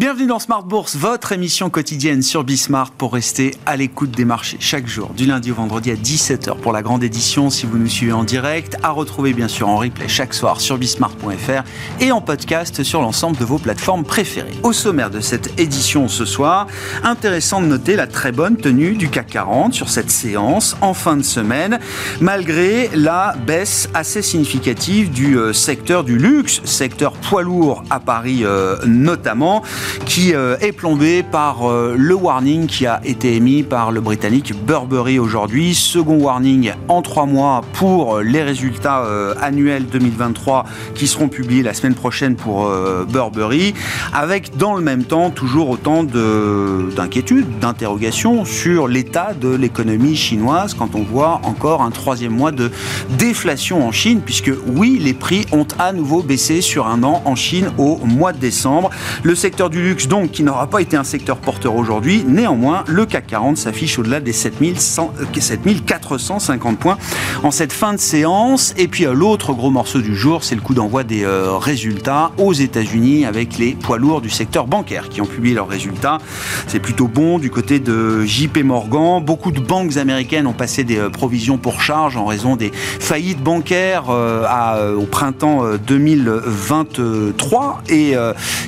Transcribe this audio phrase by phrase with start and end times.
[0.00, 4.56] Bienvenue dans Smart Bourse, votre émission quotidienne sur Bismart pour rester à l'écoute des marchés
[4.58, 7.86] chaque jour, du lundi au vendredi à 17h pour la grande édition si vous nous
[7.86, 11.64] suivez en direct, à retrouver bien sûr en replay chaque soir sur bismart.fr
[12.00, 14.54] et en podcast sur l'ensemble de vos plateformes préférées.
[14.62, 16.66] Au sommaire de cette édition ce soir,
[17.04, 21.18] intéressant de noter la très bonne tenue du CAC 40 sur cette séance en fin
[21.18, 21.78] de semaine,
[22.22, 28.44] malgré la baisse assez significative du euh, secteur du luxe, secteur poids lourd à Paris
[28.44, 29.62] euh, notamment
[30.06, 34.52] qui euh, est plombé par euh, le warning qui a été émis par le britannique
[34.66, 35.74] Burberry aujourd'hui.
[35.74, 39.06] Second warning en trois mois pour euh, les résultats
[39.40, 42.70] annuels 2023 qui seront publiés la semaine prochaine pour
[43.08, 43.74] Burberry,
[44.12, 50.94] avec dans le même temps toujours autant d'inquiétudes, d'interrogations sur l'état de l'économie chinoise quand
[50.94, 52.70] on voit encore un troisième mois de
[53.18, 57.34] déflation en Chine, puisque oui, les prix ont à nouveau baissé sur un an en
[57.34, 58.90] Chine au mois de décembre.
[59.22, 62.24] Le secteur du luxe, donc, qui n'aura pas été un secteur porteur aujourd'hui.
[62.26, 66.98] Néanmoins, le CAC 40 s'affiche au-delà des 7450 euh, points
[67.42, 68.74] en cette fin de séance.
[68.76, 72.32] Et puis, euh, l'autre gros morceau du jour, c'est le coup d'envoi des euh, résultats
[72.38, 76.18] aux États-Unis avec les poids lourds du secteur bancaire qui ont publié leurs résultats.
[76.66, 79.22] C'est plutôt bon du côté de JP Morgan.
[79.24, 84.08] Beaucoup de banques américaines ont passé des provisions pour charge en raison des faillites bancaires
[84.08, 88.14] au printemps 2023 et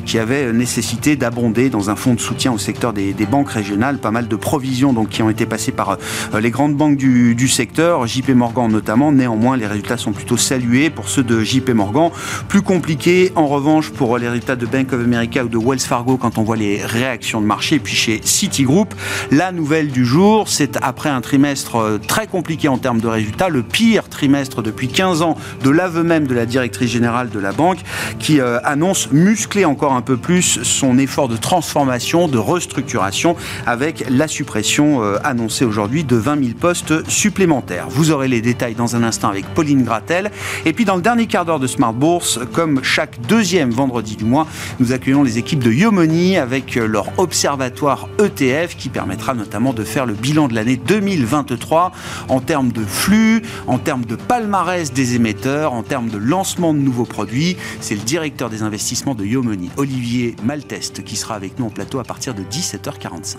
[0.06, 3.98] qui avaient nécessité d'abonder dans un fonds de soutien au secteur des, banques régionales.
[3.98, 5.90] Pas mal de provisions donc, qui ont été passées par
[6.34, 9.12] euh, les grandes banques du, secteur, JP Morgan notamment.
[9.12, 12.10] Néanmoins, les résultats sont plutôt salués pour ceux de JP Morgan.
[12.48, 16.16] Plus compliqué, en revanche, pour les résultats de Bank of America ou de Wells Fargo
[16.16, 17.76] quand on voit les réactions de marché.
[17.76, 18.94] Et puis chez Citigroup,
[19.30, 23.48] la nouvelle du jour, c'est après un trimestre euh, très compliqué en termes de résultats,
[23.48, 27.52] le pire trimestre depuis 15 ans de l'aveu même de la directrice générale de la
[27.52, 27.78] banque,
[28.18, 33.36] qui euh, annonce muscler encore un peu plus son effort de transformation, de restructuration,
[33.66, 37.86] avec la suppression euh, annoncée aujourd'hui de 20 000 postes supplémentaires.
[37.88, 40.30] Vous aurez les détails dans un instant avec Pauline Gratel.
[40.64, 44.24] Et puis dans le dernier quart d'heure de Smart Bourse, comme chaque deuxième vendredi du
[44.24, 44.46] mois,
[44.80, 50.06] nous accueillons les équipes de Yomoni avec leur observatoire ETF qui permettra notamment de faire
[50.06, 51.92] le bilan de l'année 2023
[52.28, 56.78] en termes de flux, en termes de palmarès des émetteurs, en termes de lancement de
[56.78, 57.56] nouveaux produits.
[57.80, 60.36] C'est le directeur des investissements de Yomoni, Olivier
[60.90, 63.36] Qui sera avec nous en plateau à partir de 17h45.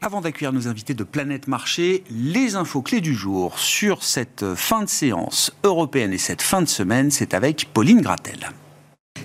[0.00, 4.82] Avant d'accueillir nos invités de Planète Marché, les infos clés du jour sur cette fin
[4.82, 8.50] de séance européenne et cette fin de semaine, c'est avec Pauline Gratel.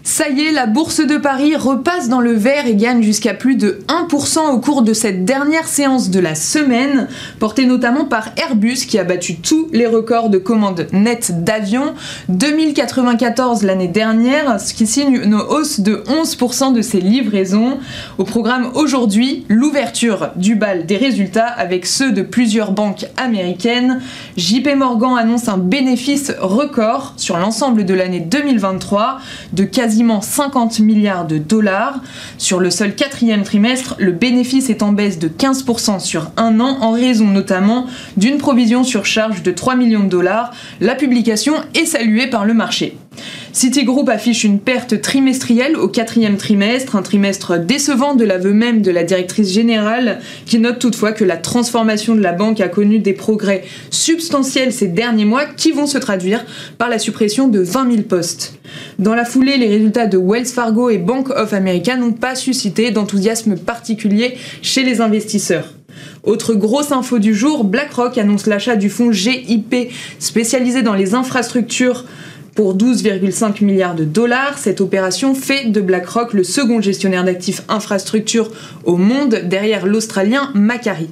[0.05, 3.55] Ça y est, la bourse de Paris repasse dans le vert et gagne jusqu'à plus
[3.55, 7.07] de 1% au cours de cette dernière séance de la semaine,
[7.39, 11.93] portée notamment par Airbus qui a battu tous les records de commandes nettes d'avions,
[12.27, 17.77] 2094 l'année dernière, ce qui signe une hausse de 11% de ses livraisons.
[18.17, 24.01] Au programme aujourd'hui, l'ouverture du bal des résultats avec ceux de plusieurs banques américaines.
[24.35, 29.19] JP Morgan annonce un bénéfice record sur l'ensemble de l'année 2023
[29.53, 32.01] de quasi quasiment 50 milliards de dollars.
[32.39, 36.79] Sur le seul quatrième trimestre, le bénéfice est en baisse de 15% sur un an
[36.81, 37.85] en raison notamment
[38.17, 40.51] d'une provision sur charge de 3 millions de dollars.
[40.81, 42.97] La publication est saluée par le marché.
[43.53, 48.89] Citigroup affiche une perte trimestrielle au quatrième trimestre, un trimestre décevant de l'aveu même de
[48.89, 53.13] la directrice générale, qui note toutefois que la transformation de la banque a connu des
[53.13, 56.43] progrès substantiels ces derniers mois qui vont se traduire
[56.79, 58.57] par la suppression de 20 000 postes.
[58.97, 62.89] Dans la foulée, les résultats de Wells Fargo et Bank of America n'ont pas suscité
[62.89, 65.75] d'enthousiasme particulier chez les investisseurs.
[66.23, 72.05] Autre grosse info du jour, BlackRock annonce l'achat du fonds GIP spécialisé dans les infrastructures
[72.55, 74.57] pour 12,5 milliards de dollars.
[74.57, 78.51] Cette opération fait de BlackRock le second gestionnaire d'actifs infrastructures
[78.83, 81.09] au monde derrière l'Australien Macquarie.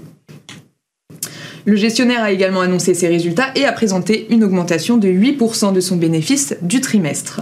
[1.66, 5.80] Le gestionnaire a également annoncé ses résultats et a présenté une augmentation de 8% de
[5.80, 7.42] son bénéfice du trimestre.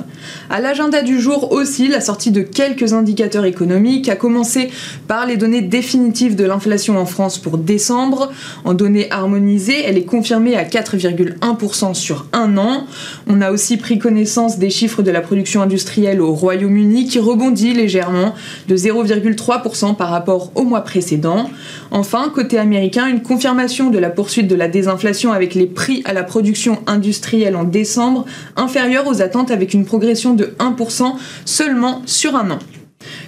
[0.49, 4.71] À l'agenda du jour aussi, la sortie de quelques indicateurs économiques, a commencé
[5.07, 8.29] par les données définitives de l'inflation en France pour décembre.
[8.65, 12.85] En données harmonisées, elle est confirmée à 4,1% sur un an.
[13.27, 17.73] On a aussi pris connaissance des chiffres de la production industrielle au Royaume-Uni qui rebondit
[17.73, 18.35] légèrement
[18.67, 21.49] de 0,3% par rapport au mois précédent.
[21.91, 26.13] Enfin, côté américain, une confirmation de la poursuite de la désinflation avec les prix à
[26.13, 28.25] la production industrielle en décembre
[28.55, 31.13] inférieurs aux attentes avec une progression de 1%
[31.45, 32.59] seulement sur un an.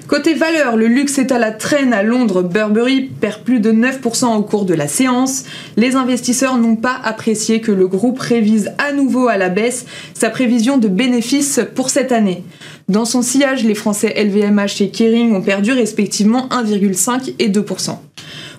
[0.08, 2.44] Côté valeur, le luxe est à la traîne à Londres.
[2.44, 5.46] Burberry perd plus de 9% au cours de la séance.
[5.78, 10.30] Les investisseurs n'ont pas apprécié que le groupe révise à nouveau à la baisse sa
[10.30, 12.44] prévision de bénéfices pour cette année.
[12.90, 17.98] Dans son sillage, les Français LVMH et Kering ont perdu respectivement 1,5 et 2%.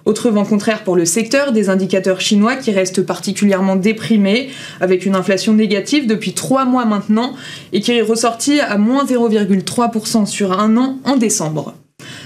[0.05, 4.51] Autre vent contraire pour le secteur, des indicateurs chinois qui restent particulièrement déprimés,
[4.81, 7.35] avec une inflation négative depuis trois mois maintenant,
[7.73, 11.75] et qui est ressortie à moins 0,3% sur un an en décembre.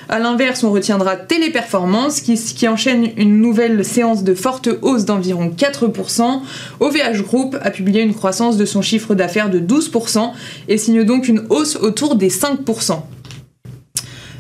[0.09, 5.51] A l'inverse, on retiendra Téléperformance qui, qui, enchaîne une nouvelle séance de forte hausse d'environ
[5.51, 6.41] 4%.
[6.81, 10.31] OVH Group a publié une croissance de son chiffre d'affaires de 12%
[10.69, 13.01] et signe donc une hausse autour des 5%.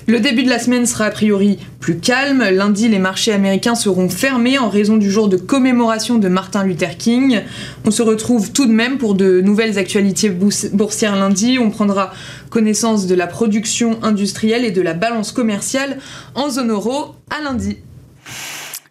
[0.09, 2.49] Le début de la semaine sera a priori plus calme.
[2.51, 6.97] Lundi, les marchés américains seront fermés en raison du jour de commémoration de Martin Luther
[6.97, 7.41] King.
[7.85, 11.59] On se retrouve tout de même pour de nouvelles actualités boursières lundi.
[11.59, 12.13] On prendra
[12.51, 15.99] connaissance de la production industrielle et de la balance commerciale
[16.37, 17.79] en zone euro à lundi.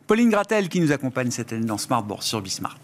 [0.08, 2.78] Pauline Gratel qui nous accompagne cette année dans Smart Bourse sur Bismart.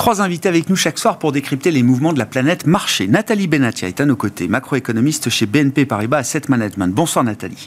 [0.00, 3.06] Trois invités avec nous chaque soir pour décrypter les mouvements de la planète marché.
[3.06, 6.94] Nathalie Benatia est à nos côtés, macroéconomiste chez BNP Paribas Asset Management.
[6.94, 7.66] Bonsoir Nathalie.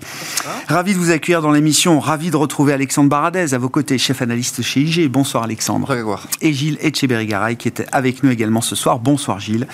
[0.67, 1.99] Ravi de vous accueillir dans l'émission.
[1.99, 5.11] Ravi de retrouver Alexandre Baradez à vos côtés, chef analyste chez IG.
[5.11, 5.95] Bonsoir Alexandre.
[5.95, 6.27] Bonsoir.
[6.41, 8.97] Et Gilles Etcheberry-Garay qui était avec nous également ce soir.
[8.97, 9.67] Bonsoir Gilles.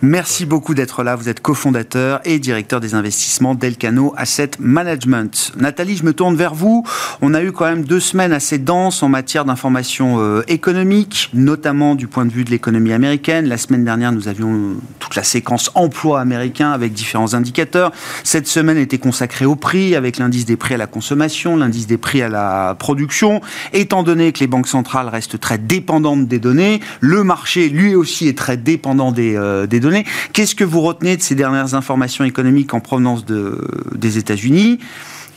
[0.00, 1.16] Merci beaucoup d'être là.
[1.16, 5.50] Vous êtes cofondateur et directeur des investissements d'Elcano Asset Management.
[5.56, 6.84] Nathalie, je me tourne vers vous.
[7.22, 11.96] On a eu quand même deux semaines assez denses en matière d'information euh, économique, notamment
[11.96, 13.46] du du point de vue de l'économie américaine.
[13.46, 17.92] La semaine dernière, nous avions toute la séquence emploi américain avec différents indicateurs.
[18.24, 21.96] Cette semaine était consacrée au prix avec l'indice des prix à la consommation, l'indice des
[21.96, 23.40] prix à la production.
[23.72, 28.28] Étant donné que les banques centrales restent très dépendantes des données, le marché lui aussi
[28.28, 30.04] est très dépendant des, euh, données.
[30.34, 34.78] Qu'est-ce que vous retenez de ces dernières informations économiques en provenance de, des États-Unis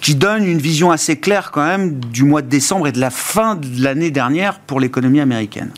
[0.01, 3.09] qui donne une vision assez claire quand même du mois de décembre et de la
[3.09, 5.71] fin de l'année dernière pour l'économie américaine?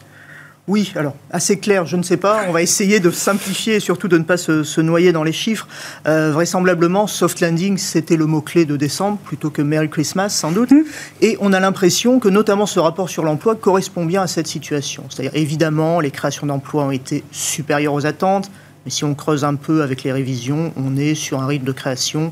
[0.69, 2.43] Oui, alors assez clair, je ne sais pas.
[2.47, 5.67] On va essayer de simplifier et surtout de ne pas se, noyer dans les chiffres.
[6.07, 10.69] Euh, vraisemblablement, soft landing, c'était le mot-clé de décembre plutôt que Merry Christmas, sans doute.
[10.69, 10.83] Mmh.
[11.21, 15.05] Et on a l'impression que notamment ce rapport sur l'emploi correspond bien à cette situation.
[15.09, 18.51] C'est-à-dire, évidemment, les créations d'emplois ont été supérieures aux attentes.
[18.85, 21.71] Mais si on creuse un peu avec les révisions, on est sur un rythme de
[21.71, 22.31] création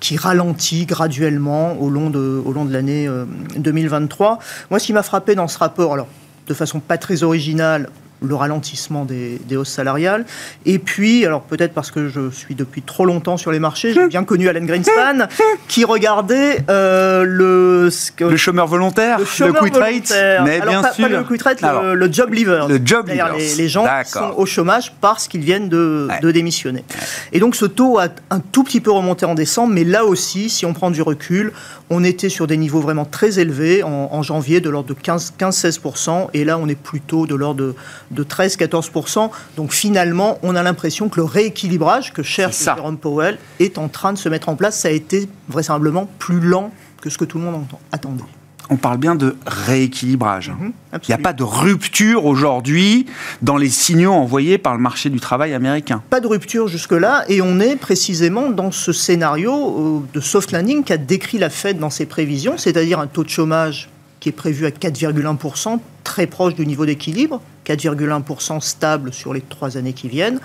[0.00, 3.08] qui ralentit graduellement au long de, au long de l'année
[3.56, 4.32] 2023.
[4.32, 6.08] Euh, Moi, ce qui m'a frappé dans ce rapport, alors
[6.46, 7.88] de façon pas très originale
[8.22, 10.24] le ralentissement des, hausses salariales.
[10.64, 14.06] Et puis, alors peut-être parce que je suis depuis trop longtemps sur les marchés, j'ai
[14.08, 15.26] bien connu Alan Greenspan,
[15.68, 17.90] qui regardait euh, le...
[18.20, 20.12] Le chômeur volontaire, le, chômeur quit rate,
[20.44, 21.08] mais bien sûr.
[21.08, 22.64] Pas le quit rate, le, job leaver.
[22.68, 26.84] Le job les, les, gens sont au chômage parce qu'ils viennent de, de démissionner.
[27.32, 30.48] Et donc ce taux a un tout petit peu remonté en décembre, mais là aussi,
[30.48, 31.52] si on prend du recul,
[31.90, 36.44] on était sur des niveaux vraiment très élevés en, janvier, de l'ordre de 15-16%, et
[36.44, 37.74] là on est plutôt de l'ordre de
[38.12, 39.30] de 13-14%.
[39.56, 44.12] Donc finalement, on a l'impression que le rééquilibrage que cherche Jerome Powell est en train
[44.12, 44.78] de se mettre en place.
[44.78, 46.70] Ça a été vraisemblablement plus lent
[47.00, 48.22] que ce que tout le monde attendait
[48.72, 50.48] on parle bien de rééquilibrage.
[50.50, 53.04] Mhm, Il n'y a pas de rupture aujourd'hui
[53.42, 56.02] dans les signaux envoyés par le marché du travail américain.
[56.08, 60.84] Pas de rupture jusque-là, et on est précisément dans ce scénario euh, de soft landing
[60.84, 63.90] qu'a décrit la Fed dans ses prévisions, c'est-à-dire un taux de chômage
[64.22, 69.76] qui est prévu à 4,1%, très proche du niveau d'équilibre, 4,1% stable sur les trois
[69.76, 70.38] années qui viennent,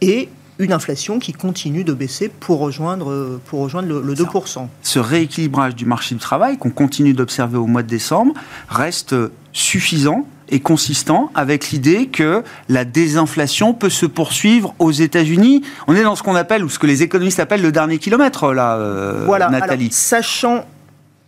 [0.00, 4.68] et une inflation qui continue de baisser pour rejoindre, pour rejoindre le, 2%.
[4.82, 8.32] Ce rééquilibrage du marché du travail qu'on continue d'observer au mois de décembre
[8.70, 9.14] reste
[9.52, 15.62] suffisant et consistant avec l'idée que la désinflation peut se poursuivre aux États-Unis.
[15.86, 18.54] On est dans ce qu'on appelle, ou ce que les économistes appellent le dernier kilomètre,
[18.54, 19.50] là, euh, voilà.
[19.50, 19.90] Nathalie.
[19.92, 20.64] sachant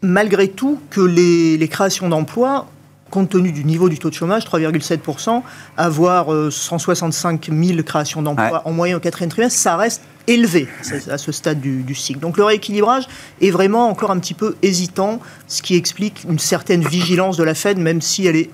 [0.02, 2.66] malgré tout que les, créations d'emplois
[3.11, 5.42] compte tenu du niveau du taux de chômage, 3,7%,
[5.76, 10.69] avoir 165 euh, 000 créations d'emplois en moyenne au quatrième trimestre, ça reste élevé
[11.11, 12.21] à ce stade du, cycle.
[12.21, 13.09] Donc le rééquilibrage
[13.40, 17.54] est vraiment encore un petit peu hésitant, ce qui explique une certaine vigilance de la
[17.54, 18.50] Fed, même si elle est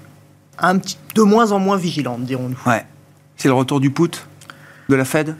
[0.59, 2.59] un petit, de moins en moins vigilante, dirons-nous.
[2.65, 2.87] Ouais.
[3.37, 4.27] C'est le retour du put
[4.89, 5.37] de la Fed?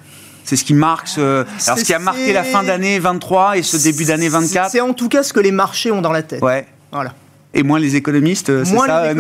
[0.47, 1.45] C'est ce qui marque ce...
[1.67, 4.81] Alors, ce qui a marqué la fin d'année 23 et ce début d'année 24 C'est
[4.81, 6.41] en tout cas ce que les marchés ont dans la tête.
[6.41, 6.67] Ouais.
[6.93, 7.15] Voilà.
[7.55, 9.03] Et moins les économistes, c'est ça,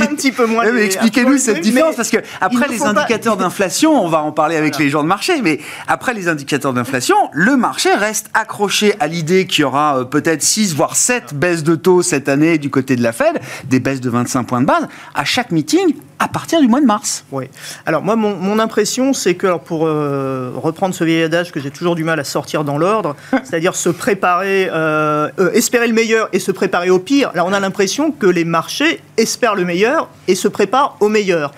[0.00, 0.64] Un petit peu moins.
[0.64, 4.90] Expliquez-nous cette différence, parce que après les indicateurs d'inflation, on va en parler avec les
[4.90, 9.62] gens de marché, mais après les indicateurs d'inflation, le marché reste accroché à l'idée qu'il
[9.62, 13.02] y aura euh, peut-être 6 voire 7 baisses de taux cette année du côté de
[13.02, 16.68] la Fed, des baisses de 25 points de base à chaque meeting à partir du
[16.68, 17.24] mois de mars.
[17.32, 17.46] Oui.
[17.86, 21.96] Alors moi, mon, impression, c'est que pour euh, reprendre ce vieil adage que j'ai toujours
[21.96, 26.52] du mal à sortir dans l'ordre, c'est-à-dire se préparer, euh, espérer le meilleur et se
[26.52, 27.32] préparer au pire.
[27.34, 31.52] Là, on a l'impression que les marchés espèrent le meilleur et se préparent au meilleur.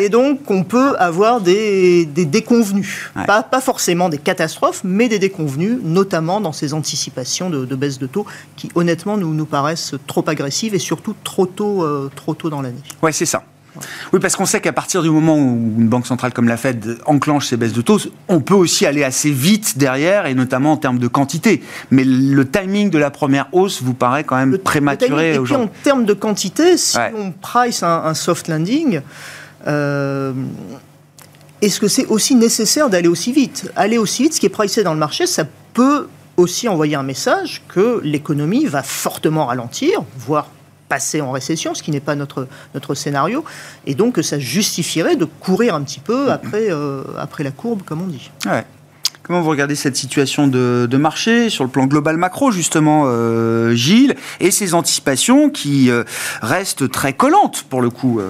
[0.00, 3.10] Et donc, on peut avoir des, déconvenus.
[3.26, 8.06] Pas, pas, forcément des catastrophes, mais des déconvenus, notamment dans ces anticipations de, baisse de
[8.06, 8.26] taux
[8.56, 12.62] qui, honnêtement, nous, nous paraissent trop agressives et surtout trop tôt, euh, trop tôt dans
[12.62, 12.80] l'année.
[13.02, 13.42] Ouais, c'est ça.
[14.12, 16.98] Oui, parce qu'on sait qu'à partir du moment où une banque centrale comme la Fed
[17.06, 20.76] enclenche ses baisses de taux, on peut aussi aller assez vite derrière, et notamment en
[20.76, 21.62] termes de quantité.
[21.90, 25.64] Mais le timing de la première hausse vous paraît quand même prématuré aujourd'hui.
[25.64, 29.00] Et puis en termes de quantité, si on price un, soft landing,
[29.66, 30.32] euh,
[31.62, 33.70] est-ce que c'est aussi nécessaire d'aller aussi vite?
[33.76, 35.44] Aller aussi vite, ce qui est pricé dans le marché, ça
[35.74, 40.48] peut aussi envoyer un message que l'économie va fortement ralentir, voire
[40.90, 43.44] passer en récession, ce qui n'est pas notre, notre scénario,
[43.86, 48.02] et donc ça justifierait de courir un petit peu après, euh, après la courbe, comme
[48.02, 48.30] on dit.
[48.44, 48.64] Ouais.
[49.22, 54.16] Comment vous regardez cette situation de, marché sur le plan global macro, justement, euh, Gilles,
[54.40, 56.02] et ces anticipations qui euh,
[56.42, 58.20] restent très collantes pour le coup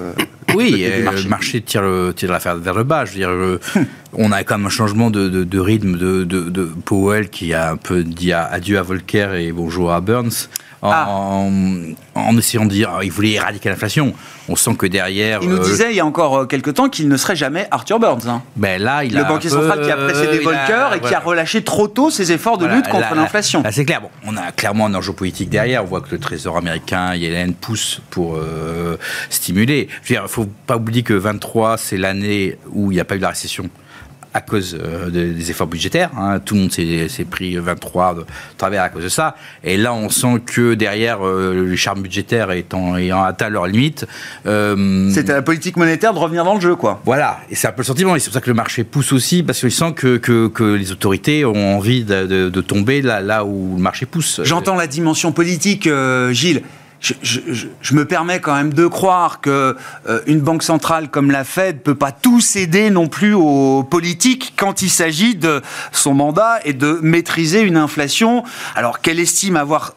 [0.54, 3.04] Oui, le marché tire, tire l'affaire vers le bas.
[3.04, 7.28] Je veux dire, on a quand même un changement de, de, rythme de, de, Powell
[7.28, 10.48] qui a un peu dit adieu à Volcker et bonjour à Burns.
[10.82, 11.08] Ah.
[11.10, 14.14] en, essayant de dire qu'il voulait éradiquer l'inflation.
[14.48, 15.40] On sent que derrière.
[15.42, 17.68] Il nous euh, disait il y a encore euh, quelques temps qu'il ne serait jamais
[17.70, 18.26] Arthur Burns.
[18.26, 18.42] Hein.
[18.56, 21.86] Ben là, il le banquier central qui a précédé Volcker et qui a relâché trop
[21.86, 23.62] tôt ses efforts de lutte contre l'inflation.
[23.70, 24.00] c'est clair.
[24.00, 25.84] Bon, on a clairement un enjeu politique derrière.
[25.84, 28.96] On voit que le Trésor américain, Yellen, pousse pour euh,
[29.28, 29.88] stimuler.
[30.08, 33.22] Il faut pas oublier que 23, c'est l'année où il n'y a pas eu de
[33.22, 33.68] la récession
[34.32, 36.10] à cause euh, des efforts budgétaires.
[36.16, 36.40] Hein.
[36.40, 38.24] Tout le monde s'est pris 23 de
[38.56, 39.34] travers à cause de ça.
[39.64, 44.06] Et là, on sent que derrière, euh, les charmes budgétaires étant, ayant atteint leur limite.
[44.46, 47.00] Euh, C'était la politique monétaire de revenir dans le jeu, quoi.
[47.04, 47.40] Voilà.
[47.50, 48.14] Et c'est un peu le sentiment.
[48.14, 50.74] Et c'est pour ça que le marché pousse aussi, parce qu'il sent que, que, que,
[50.74, 54.40] les autorités ont envie de, de, de, tomber là, là où le marché pousse.
[54.44, 55.88] J'entends la dimension politique,
[56.30, 56.62] Gilles
[57.00, 59.76] je, me permets quand même de croire que
[60.08, 64.52] euh, une banque centrale comme la Fed peut pas tout céder non plus aux politiques
[64.56, 68.44] quand il s'agit de son mandat et de maîtriser une inflation.
[68.74, 69.94] Alors qu'elle estime avoir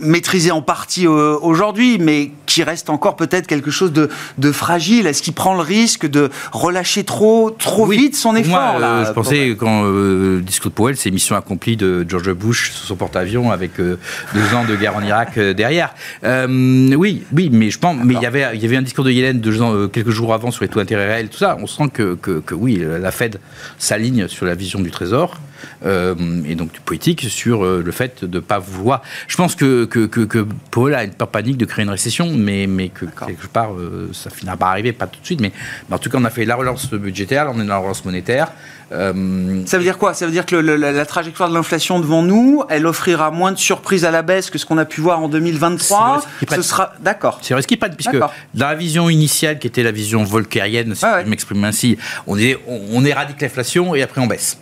[0.00, 4.08] maîtrisé en partie euh, aujourd'hui, mais qui reste encore peut-être quelque chose de,
[4.52, 9.12] fragile Est-ce qu'il prend le risque de relâcher trop, trop vite son effort euh, Je
[9.12, 13.50] pensais, quand euh, discours de Powell, c'est mission accomplie de George Bush sur son porte-avions
[13.50, 15.94] avec deux ans de guerre en Irak derrière.
[16.22, 19.10] oui, oui, mais je pense, mais il y avait, il y avait un discours de
[19.10, 21.56] Yellen deux ans, quelques jours avant sur les taux d'intérêt réels, tout ça.
[21.60, 23.40] On sent que, que, que oui, la Fed
[23.78, 25.38] s'aligne sur la vision du Trésor.
[25.84, 26.14] Euh,
[26.46, 29.02] et donc du politique sur euh, le fait de ne pas vouloir.
[29.28, 32.66] Je pense que, que, que, Paul a une peur panique de créer une récession, mais,
[32.66, 35.52] mais que quelque part, euh, ça finira par arriver, pas tout de suite, mais,
[35.90, 38.52] en tout cas, on a fait la relance budgétaire, on est dans la relance monétaire.
[38.90, 40.14] ça veut dire quoi?
[40.14, 44.04] Ça veut dire que la, trajectoire de l'inflation devant nous, elle offrira moins de surprises
[44.04, 46.24] à la baisse que ce qu'on a pu voir en 2023.
[46.50, 47.38] Ce sera d'accord.
[47.42, 50.94] C'est vrai ce qui prennent, puisque dans la vision initiale, qui était la vision volckerienne,
[50.94, 54.58] si je m'exprime ainsi, on, est, on éradique l'inflation et après on baisse.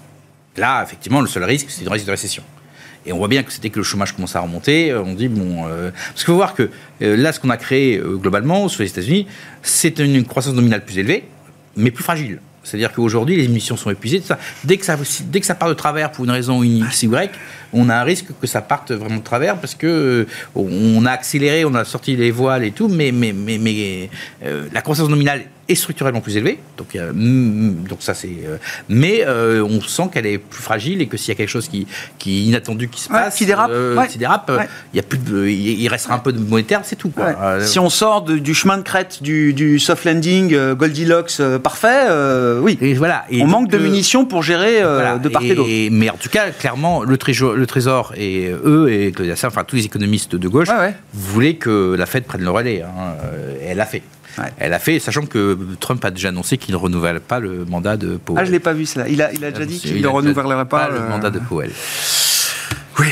[0.57, 2.43] Là, effectivement, le seul risque, c'est une risque de récession.
[3.05, 4.91] Et on voit bien que c'était que le chômage commence à remonter.
[4.91, 5.67] Euh, on dit, bon.
[5.67, 6.71] Euh, parce qu'il faut voir que
[7.03, 9.27] euh, là, ce qu'on a créé globalement sur les États-Unis,
[9.63, 11.25] c'est une croissance nominale plus élevée,
[11.77, 12.41] mais plus fragile.
[12.65, 14.23] C'est-à-dire qu'aujourd'hui, les émissions sont épuisées.
[14.63, 17.31] Dès, que ça, part de travers pour une raison X, Y,
[17.73, 21.65] on a un risque que ça parte vraiment de travers parce que on a accéléré,
[21.65, 24.11] on a sorti les voiles et tout, mais, mais, mais, mais
[24.73, 25.43] la croissance nominale
[25.73, 26.59] est structurellement plus élevée.
[26.77, 28.29] Donc, mm, donc ça c'est.
[28.29, 28.57] Euh,
[28.89, 31.69] mais euh, on sent qu'elle est plus fragile et que s'il y a quelque chose
[31.69, 31.87] qui,
[32.19, 34.51] qui est inattendu qui se passe, qui dérape, euh, dérape
[34.93, 35.19] il y a plus
[35.51, 37.13] il restera un peu de monétaire, c'est tout.
[37.61, 42.07] si on sort du chemin de crête du, soft landing Goldilocks parfait,
[42.61, 42.79] oui.
[42.81, 43.25] Et voilà.
[43.33, 45.71] on manque de munitions pour gérer de part et, d'autre.
[45.91, 49.13] Mais en tout cas, clairement, le Trésor, le trésor et eux et
[49.45, 50.69] enfin tous les économistes de gauche
[51.13, 52.83] voulaient que la Fed prenne le relais.
[52.83, 53.17] Hein.
[53.65, 54.03] Elle l'a fait.
[54.59, 57.97] Elle a fait, sachant que Trump a déjà annoncé qu'il ne renouvelle pas le mandat
[57.97, 58.41] de Powell.
[58.41, 59.09] Ah, je ne l'ai pas vu cela.
[59.09, 61.01] Il a, il a déjà dit qu'il ne renouvellerait pas, le...
[61.01, 61.71] mandat de Powell.
[62.99, 63.09] Oui.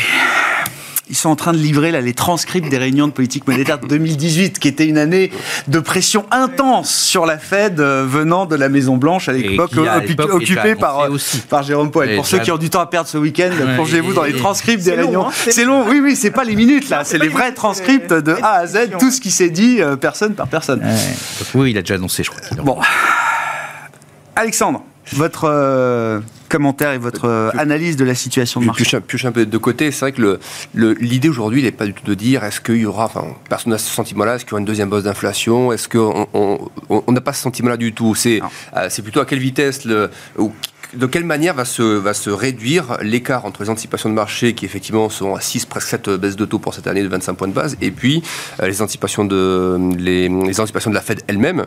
[1.10, 3.86] Ils sont en train de livrer là, les transcripts des réunions de politique monétaire de
[3.88, 5.30] 2018, qui était une année
[5.68, 9.72] de pression intense sur la Fed euh, venant de la Maison Blanche à l'époque,
[10.32, 11.16] occupée par, euh,
[11.48, 12.16] par Jérôme Powell.
[12.16, 14.94] Pour ceux qui ont du temps à perdre ce week-end, plongez-vous dans les transcripts des
[14.94, 15.26] réunions.
[15.26, 18.36] Hein, c'est long, oui, oui, c'est pas les minutes là, c'est les vrais transcripts de
[18.42, 20.82] A à Z, tout ce qui s'est dit, euh, personne par personne.
[21.54, 22.40] Oui, il a déjà annoncé, je crois.
[22.62, 22.78] Bon.
[24.36, 28.84] Alexandre, votre euh, commentaire et votre euh, analyse de la situation de marché.
[29.06, 30.38] Puis, un peu de côté, c'est vrai que
[30.74, 33.78] l'idée aujourd'hui n'est pas du tout de dire est-ce qu'il y aura, enfin, personne n'a
[33.78, 37.42] ce sentiment-là, est-ce qu'il y aura une deuxième bosse d'inflation, est-ce qu'on n'a pas ce
[37.42, 38.14] sentiment-là du tout?
[38.14, 38.40] C'est
[38.76, 40.10] euh, plutôt à quelle vitesse, le,
[40.92, 44.64] de quelle manière va se, va se réduire l'écart entre les anticipations de marché qui
[44.64, 47.48] effectivement sont à 6, presque 7 baisses de taux pour cette année de 25 points
[47.48, 48.22] de base, et puis
[48.60, 51.64] les, anticipations de, les, les, anticipations de la Fed elle-même.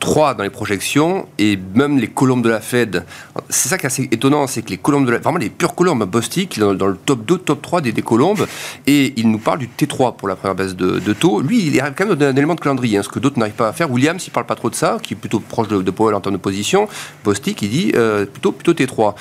[0.00, 3.04] 3 dans les projections et même les colombes de la Fed.
[3.48, 5.74] C'est ça qui est assez étonnant, c'est que les colombes de la vraiment les pures
[5.74, 8.46] colombes, Bostic, dans, dans le top 2, top 3 des, des, colombes,
[8.86, 11.40] et il nous parle du T3 pour la première baisse de, taux.
[11.40, 13.68] Lui, il est quand même un élément de calendrier, hein, ce que d'autres n'arrivent pas
[13.68, 13.90] à faire.
[13.90, 16.20] Williams, il parle pas trop de ça, qui est plutôt proche de, de Powell en
[16.20, 16.88] termes de position.
[17.24, 19.14] Bostic, il dit euh, plutôt, plutôt T3.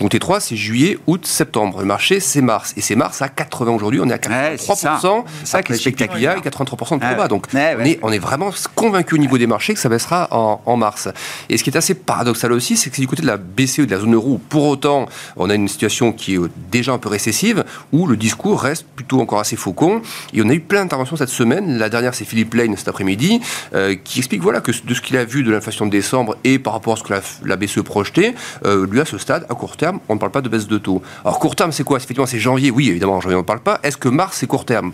[0.00, 1.80] Donc T3, c'est juillet, août, septembre.
[1.80, 2.74] Le marché, c'est mars.
[2.76, 5.24] Et c'est mars à 80 aujourd'hui, on est à 83%.
[5.40, 6.40] c'est ça, qui est spectaculaire.
[6.40, 7.28] 83% de trop bas.
[7.28, 11.08] Donc on, est, on est vraiment convaincu au niveau des marchés que ça en, mars.
[11.48, 13.90] Et ce qui est assez paradoxal aussi, c'est que du côté de la BCE, de
[13.90, 17.64] la zone euro, pour autant, on a une situation qui est déjà un peu récessive,
[17.92, 20.02] où le discours reste plutôt encore assez faucon.
[20.32, 21.78] Et on a eu plein d'interventions cette semaine.
[21.78, 23.40] La dernière, c'est Philippe Lane cet après-midi,
[23.74, 26.58] euh, qui explique voilà, que de ce qu'il a vu de l'inflation de décembre et
[26.58, 28.34] par rapport à ce que la, BCE projetait,
[28.64, 30.78] euh, lui, à ce stade, à court terme, on ne parle pas de baisse de
[30.78, 31.02] taux.
[31.24, 31.98] Alors, court terme, c'est quoi?
[31.98, 32.70] Effectivement, c'est janvier.
[32.70, 33.80] Oui, évidemment, en janvier, on ne parle pas.
[33.82, 34.92] Est-ce que mars, c'est court terme?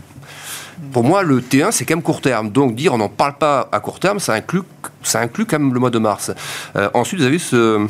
[0.93, 2.51] Pour moi, le T1, c'est quand même court terme.
[2.51, 4.62] Donc, dire on n'en parle pas à court terme, ça inclut,
[5.03, 6.33] ça inclut quand même le mois de mars.
[6.77, 7.87] Euh, ensuite, vous avez ce,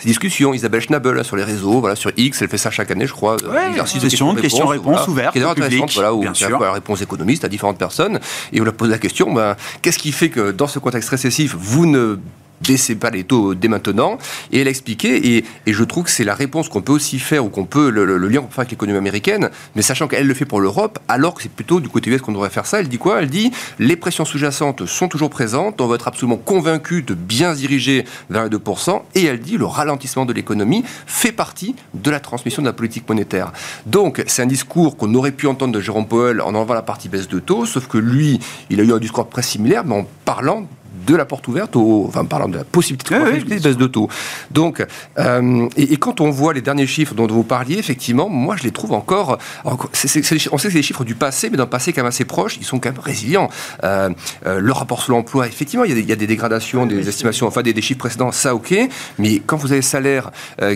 [0.00, 3.06] ces discussions, Isabelle Schnabel sur les réseaux, voilà, sur X, elle fait ça chaque année,
[3.06, 3.36] je crois.
[3.44, 5.34] Ouais, exercice de questions, questions, réponses ouvertes.
[5.34, 6.58] Qui est intéressante, voilà, où bien sûr.
[6.58, 8.18] la réponse économiste à différentes personnes.
[8.52, 11.54] Et on leur pose la question, ben, qu'est-ce qui fait que dans ce contexte récessif,
[11.58, 12.18] vous ne
[12.66, 14.18] baissez pas les taux dès maintenant.
[14.50, 17.18] Et elle a expliqué, et, et je trouve que c'est la réponse qu'on peut aussi
[17.18, 20.26] faire, ou qu'on peut, le, lien qu'on peut faire avec l'économie américaine, mais sachant qu'elle
[20.26, 22.80] le fait pour l'Europe, alors que c'est plutôt du côté US qu'on devrait faire ça.
[22.80, 23.20] Elle dit quoi?
[23.20, 27.54] Elle dit les pressions sous-jacentes sont toujours présentes, on va être absolument convaincu de bien
[27.54, 32.10] se diriger vers les 2%, et elle dit le ralentissement de l'économie fait partie de
[32.10, 33.52] la transmission de la politique monétaire.
[33.86, 37.08] Donc, c'est un discours qu'on aurait pu entendre de Jérôme Powell en enlevant la partie
[37.08, 38.40] baisse de taux, sauf que lui,
[38.70, 40.66] il a eu un discours très similaire, mais en parlant
[41.06, 44.08] de la porte ouverte, au, enfin parlant de la possibilité de baisse de taux.
[44.50, 44.84] Donc,
[45.18, 48.70] euh, et, quand on voit les derniers chiffres dont vous parliez, effectivement, moi je les
[48.70, 49.38] trouve encore.
[49.64, 52.56] on sait que c'est des chiffres du passé, mais d'un passé quand même assez proche,
[52.58, 53.48] ils sont quand même résilients.
[53.84, 54.10] Euh,
[54.46, 57.82] euh, le rapport sur l'emploi, effectivement, il y, a des, dégradations, des estimations, enfin des,
[57.82, 58.74] chiffres précédents, ça ok,
[59.18, 60.30] mais quand vous avez des salaires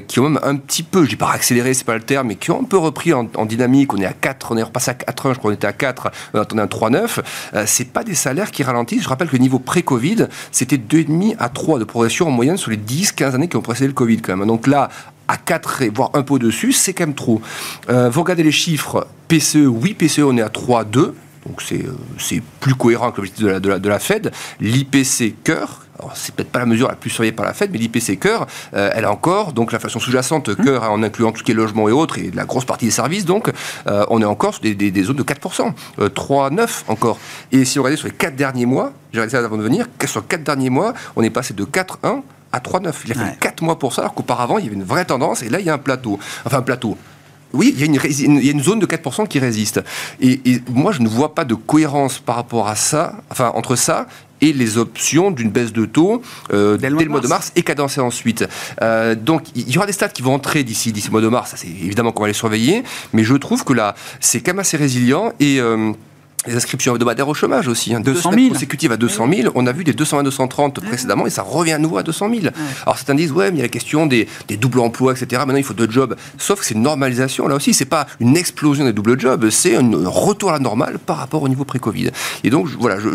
[0.09, 2.35] qui ont même un petit peu, je dis pas accéléré, c'est pas le terme, mais
[2.37, 4.95] qui ont un peu repris en, dynamique, on est à 4, on est repassé à
[4.95, 8.51] 4 je crois qu'on était à 4, on est à 3,9, c'est pas des salaires
[8.51, 9.03] qui ralentissent.
[9.03, 10.16] Je rappelle que le niveau pré-Covid,
[10.53, 13.89] c'était 2,5 à 3 de progression en moyenne sur les 10-15 années qui ont précédé
[13.89, 14.47] le Covid quand même.
[14.47, 14.89] Donc là,
[15.29, 17.41] à 4, voire un peu dessus, c'est quand même trop.
[17.91, 21.13] Euh, vous regardez les chiffres, PCE, oui, PCE, on est à 3,2.
[21.47, 24.33] Donc euh, c'est plus cohérent que l'objectif de la, de, la, de la Fed.
[24.61, 28.19] L'IPC cœur, c'est peut-être pas la mesure la plus surveillée par la Fed, mais l'IPC
[28.19, 30.65] cœur, euh, elle a encore, donc l'inflation sous-jacente mmh.
[30.65, 32.91] cœur, en incluant tout ce qui est logement et autres, et la grosse partie des
[32.91, 33.51] services, donc
[33.87, 37.19] euh, on est encore sur des, zones de 4%, 3,9 encore.
[37.53, 39.87] Et si on regarde sur les 4 derniers mois, j'ai regardé ça avant de venir,
[40.05, 42.93] sur les 4 derniers mois, on est passé de 4,1 à 3,9.
[43.05, 45.43] Il a fallu 4 mois pour ça, alors qu'auparavant, il y avait une vraie tendance,
[45.43, 46.19] et là, il y a un plateau.
[46.45, 46.97] Enfin, un plateau.
[47.53, 49.81] Oui, il y, a une, il y, a une, zone de 4% qui résiste.
[50.21, 53.77] Et, et, moi, je ne vois pas de cohérence par rapport à ça, enfin, entre
[53.77, 54.07] ça
[54.41, 58.01] et les options d'une baisse de taux euh, dès, le mois de mars et cadencée
[58.01, 58.47] ensuite.
[58.83, 61.29] Euh, donc il y aura des stats qui vont entrer d'ici d'ici le mois de
[61.29, 62.83] mars, c'est évidemment qu'on va les surveiller,
[63.13, 65.93] mais je trouve que là c'est quand même assez résilient et euh,
[66.47, 67.95] les inscriptions hebdomadaires au chômage aussi.
[67.95, 68.01] Hein.
[68.01, 68.49] 200 000.
[68.53, 69.53] consécutives à 200 000.
[69.55, 72.41] On a vu des 220 230 précédemment et ça revient à nouveau à 200 000.
[72.83, 75.43] Alors certains disent, ouais, mais il y a la question des, des doubles emplois, etc.
[75.47, 76.17] Maintenant, il faut deux jobs.
[76.39, 77.49] Sauf que c'est une normalisation.
[77.49, 80.99] Là aussi, c'est pas une explosion des doubles jobs, c'est un retour à la normale
[80.99, 82.11] par rapport au niveau pré-Covid.
[82.45, 83.09] Et donc, voilà, je,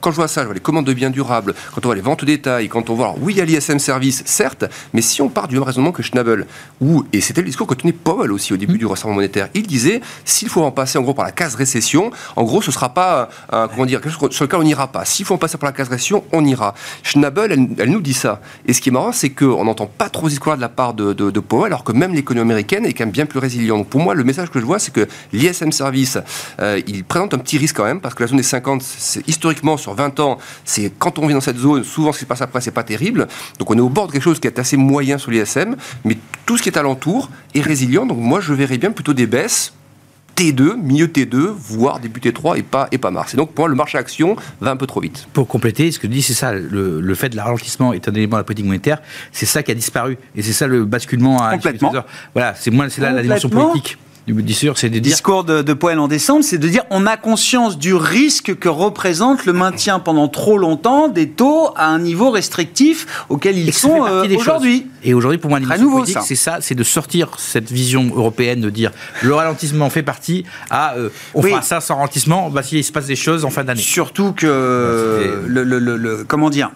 [0.00, 2.00] quand je vois ça, je vois les commandes de biens durables, quand on voit les
[2.00, 5.22] ventes au détail, quand on voit, oui, il y a l'ISM service, certes, mais si
[5.22, 6.46] on part du même raisonnement que Schnabel,
[6.80, 8.78] où, et c'était le discours que tenait Powell aussi au début mmh.
[8.78, 12.10] du resserrement monétaire, il disait, s'il faut en passer en gros par la case récession,
[12.36, 15.04] en gros, ce sera pas comment dire, quelque chose sur lequel on n'ira pas.
[15.04, 16.74] S'il faut passer par la récession, on ira.
[17.02, 18.40] Schnabel, elle, nous dit ça.
[18.66, 21.12] Et ce qui est marrant, c'est qu'on n'entend pas trop d'histoire de la part de,
[21.12, 23.78] de, Powell, alors que même l'économie américaine est quand même bien plus résiliente.
[23.78, 26.18] Donc pour moi, le message que je vois, c'est que l'ISM Service,
[26.60, 28.82] euh, il présente un petit risque quand même, parce que la zone des 50,
[29.26, 32.28] historiquement, sur 20 ans, c'est quand on vit dans cette zone, souvent ce qui se
[32.28, 33.28] passe après, c'est pas terrible.
[33.58, 36.16] Donc on est au bord de quelque chose qui est assez moyen sur l'ISM, mais
[36.44, 38.06] tout ce qui est alentour est résilient.
[38.06, 39.72] Donc moi, je verrais bien plutôt des baisses
[40.36, 43.34] T2, milieu T2, voire début T3 et pas, et pas Mars.
[43.34, 45.26] Et donc, pour moi, le marché action va un peu trop vite.
[45.32, 48.40] Pour compléter, ce que dit, c'est ça, le, fait de ralentissement est un élément de
[48.40, 48.98] la politique monétaire,
[49.32, 50.18] c'est ça qui a disparu.
[50.36, 51.92] Et c'est ça le basculement à Complètement.
[52.34, 55.02] Voilà, c'est moi, c'est là la dimension politique du c'est de dire...
[55.02, 58.68] discours de, de Poel en décembre, c'est de dire on a conscience du risque que
[58.68, 64.04] représente le maintien pendant trop longtemps des taux à un niveau restrictif auquel ils sont
[64.04, 64.86] euh, aujourd'hui.
[65.04, 68.70] Et aujourd'hui, pour moi, dimension politique, c'est ça, c'est de sortir cette vision européenne de
[68.70, 68.90] dire
[69.22, 73.06] le ralentissement fait partie à euh, on fera ça sans ralentissement, bah, s'il se passe
[73.06, 73.80] des choses en fin d'année.
[73.80, 76.70] Surtout que le, le, le, comment dire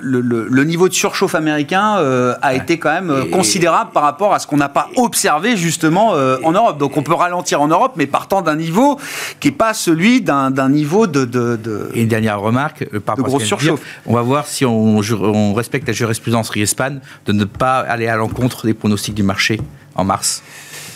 [0.00, 4.38] le, niveau de surchauffe américain euh, a été quand même euh, considérable par rapport à
[4.38, 6.78] ce qu'on n'a pas observé justement euh, en Europe.
[6.78, 8.98] Donc on peut ralentir en Europe, mais partant d'un niveau
[9.40, 13.44] qui n'est pas celui d'un niveau de, de, Et une dernière remarque, par rapport à
[13.44, 13.80] surchauffe.
[14.06, 18.16] on va voir si on, on respecte la jurisprudence RIESPAN de ne pas aller à
[18.16, 19.60] l'encontre des pronostics du marché
[19.94, 20.42] en mars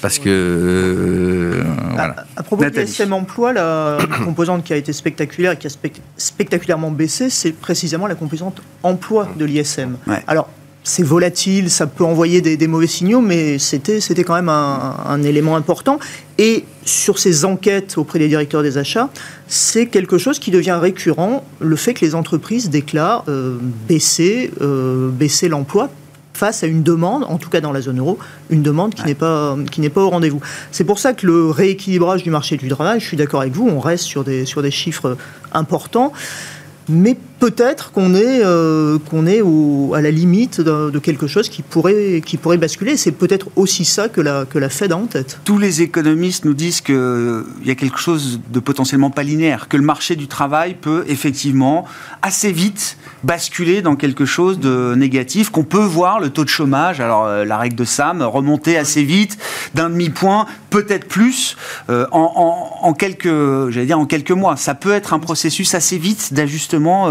[0.02, 0.28] parce que.
[0.28, 1.62] Euh,
[2.36, 5.70] à, propos de l'ISM emploi, la composante qui a été spectaculaire et qui a
[6.16, 9.96] spectaculairement baissé, c'est précisément la composante emploi de l'ISM.
[10.26, 10.50] Alors,
[10.84, 15.54] c'est volatile, ça peut envoyer des, mauvais signaux, mais c'était, c'était quand même un, élément
[15.54, 16.00] important.
[16.38, 19.08] Et sur ces enquêtes auprès des directeurs des achats,
[19.46, 25.10] c'est quelque chose qui devient récurrent, le fait que les entreprises déclarent euh, baisser, euh,
[25.10, 25.88] baisser l'emploi
[26.34, 28.18] face à une demande, en tout cas dans la zone euro,
[28.50, 30.40] une demande qui n'est pas qui n'est pas au rendez-vous.
[30.70, 33.68] C'est pour ça que le rééquilibrage du marché du travail, je suis d'accord avec vous,
[33.68, 35.16] on reste sur des sur des chiffres
[35.52, 36.12] importants,
[36.88, 42.22] mais peut-être qu'on est, euh, qu'on est à la limite de, quelque chose qui pourrait,
[42.24, 42.96] qui pourrait basculer.
[42.96, 45.40] C'est peut-être aussi ça que la, que la Fed a en tête.
[45.44, 49.66] Tous les économistes nous disent qu'il euh, y a quelque chose de potentiellement pas linéaire,
[49.66, 51.84] que le marché du travail peut effectivement
[52.22, 57.00] assez vite basculer dans quelque chose de négatif, qu'on peut voir le taux de chômage,
[57.00, 59.36] alors euh, la règle de Sam, remonter assez vite
[59.74, 61.56] d'un demi-point, peut-être plus,
[61.88, 63.28] en, quelques,
[63.80, 64.56] dire en quelques mois.
[64.56, 67.08] Ça peut être un processus assez vite d'ajustement.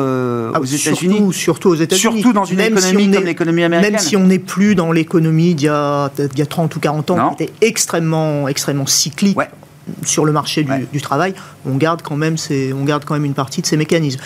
[0.54, 2.22] Ah, aux États-Unis surtout, aux États-Unis.
[2.22, 3.94] Surtout dans une économie comme l'économie américaine.
[3.94, 6.10] Même si on n'est plus dans l'économie d'il y, a,
[6.50, 9.38] 30 ou 40 ans, qui était extrêmement, extrêmement cyclique.
[10.06, 11.34] sur le marché du, travail,
[11.66, 12.36] on garde, quand même
[12.74, 14.22] on garde quand même une partie de ces mécanismes.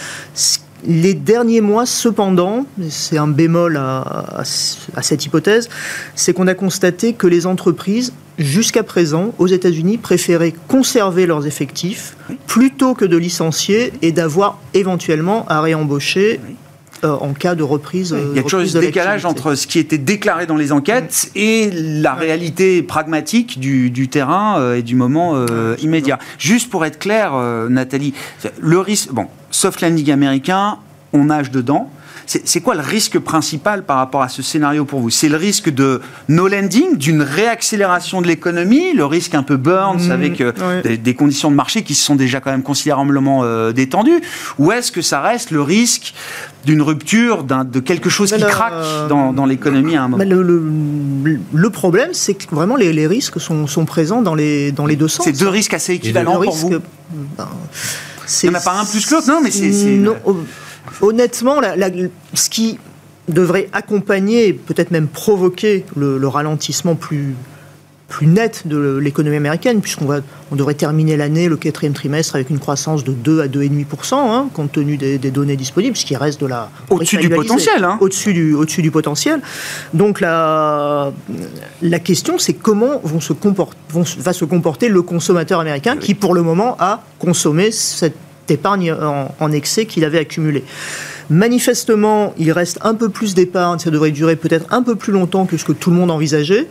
[0.87, 5.69] Les derniers mois, cependant, c'est un bémol à, cette hypothèse,
[6.15, 12.15] c'est qu'on a constaté que les entreprises, jusqu'à présent, aux États-Unis, préféraient conserver leurs effectifs
[12.45, 16.39] plutôt que de licencier et d'avoir éventuellement à réembaucher
[17.03, 18.15] euh, en cas de reprise.
[18.31, 21.69] Il y a toujours ce décalage entre ce qui était déclaré dans les enquêtes et
[21.71, 26.19] la réalité pragmatique du, terrain euh, et du moment euh, immédiat.
[26.37, 27.33] Juste pour être clair,
[27.69, 28.13] Nathalie,
[28.59, 30.77] le risque, bon, soft landing américain,
[31.11, 31.91] on nage dedans.
[32.25, 35.09] C'est quoi le risque principal par rapport à ce scénario pour vous?
[35.09, 40.07] C'est le risque de no lending, d'une réaccélération de l'économie, le risque un peu Burns
[40.07, 43.71] mmh, avec euh, des, conditions de marché qui se sont déjà quand même considérablement euh,
[43.71, 44.21] détendues?
[44.57, 46.13] Ou est-ce que ça reste le risque
[46.65, 50.23] d'une rupture, de quelque chose qui craque dans, l'économie à un moment?
[50.23, 55.25] Le, problème, c'est que vraiment les, risques sont, présents dans les, dans les deux sens.
[55.25, 56.69] C'est deux risques assez équivalents pour vous?
[57.37, 57.47] ben,
[58.43, 60.01] Il n'y en a pas un plus que l'autre, non mais c'est
[61.01, 61.61] honnêtement,
[62.33, 62.79] ce qui
[63.27, 67.35] devrait accompagner, peut-être même provoquer le, ralentissement plus,
[68.07, 70.19] plus net de l'économie américaine, puisqu'on va,
[70.51, 74.47] on devrait terminer l'année, le quatrième trimestre, avec une croissance de 2 à 2,5%, hein,
[74.53, 76.69] compte tenu des, données disponibles, ce qui reste de la...
[76.89, 77.83] Au-dessus du potentiel.
[77.83, 77.97] Hein.
[77.99, 79.41] Au-dessus du, au du potentiel.
[79.93, 81.11] Donc la,
[81.81, 83.33] la question, c'est comment vont se
[84.19, 88.17] va se comporter le consommateur américain, qui pour le moment a consommé cette
[88.49, 90.63] épargne en, excès qu'il avait accumulé.
[91.29, 95.45] Manifestement, il reste un peu plus d'épargne, ça devrait durer peut-être un peu plus longtemps
[95.45, 96.67] que ce que tout le monde envisageait,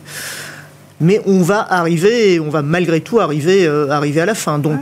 [1.01, 4.59] mais on va arriver, on va malgré tout arriver, euh, arriver à la fin.
[4.59, 4.79] Donc,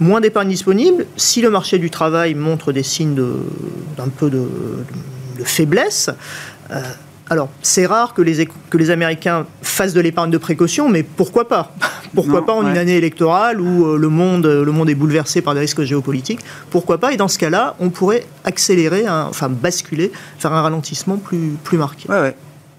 [0.00, 1.06] moins d'épargne disponible.
[1.16, 4.46] Si le marché du travail montre des signes d'un peu de,
[5.44, 6.10] faiblesse,
[6.70, 6.80] euh,
[7.30, 11.46] alors, c'est rare que les, que les Américains fassent de l'épargne de précaution, mais pourquoi
[11.48, 11.72] pas?
[12.12, 15.42] Pourquoi pas en une année électorale où euh, le monde, euh, le monde est bouleversé
[15.42, 16.40] par des risques géopolitiques?
[16.68, 17.12] Pourquoi pas?
[17.12, 22.08] Et dans ce cas-là, on pourrait accélérer, enfin basculer, faire un ralentissement plus, plus marqué.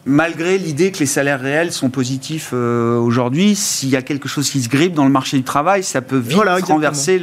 [0.06, 4.50] malgré l'idée que les salaires réels sont positifs euh, aujourd'hui, s'il y a quelque chose
[4.50, 7.18] qui se grippe dans le marché du travail, ça peut vite renverser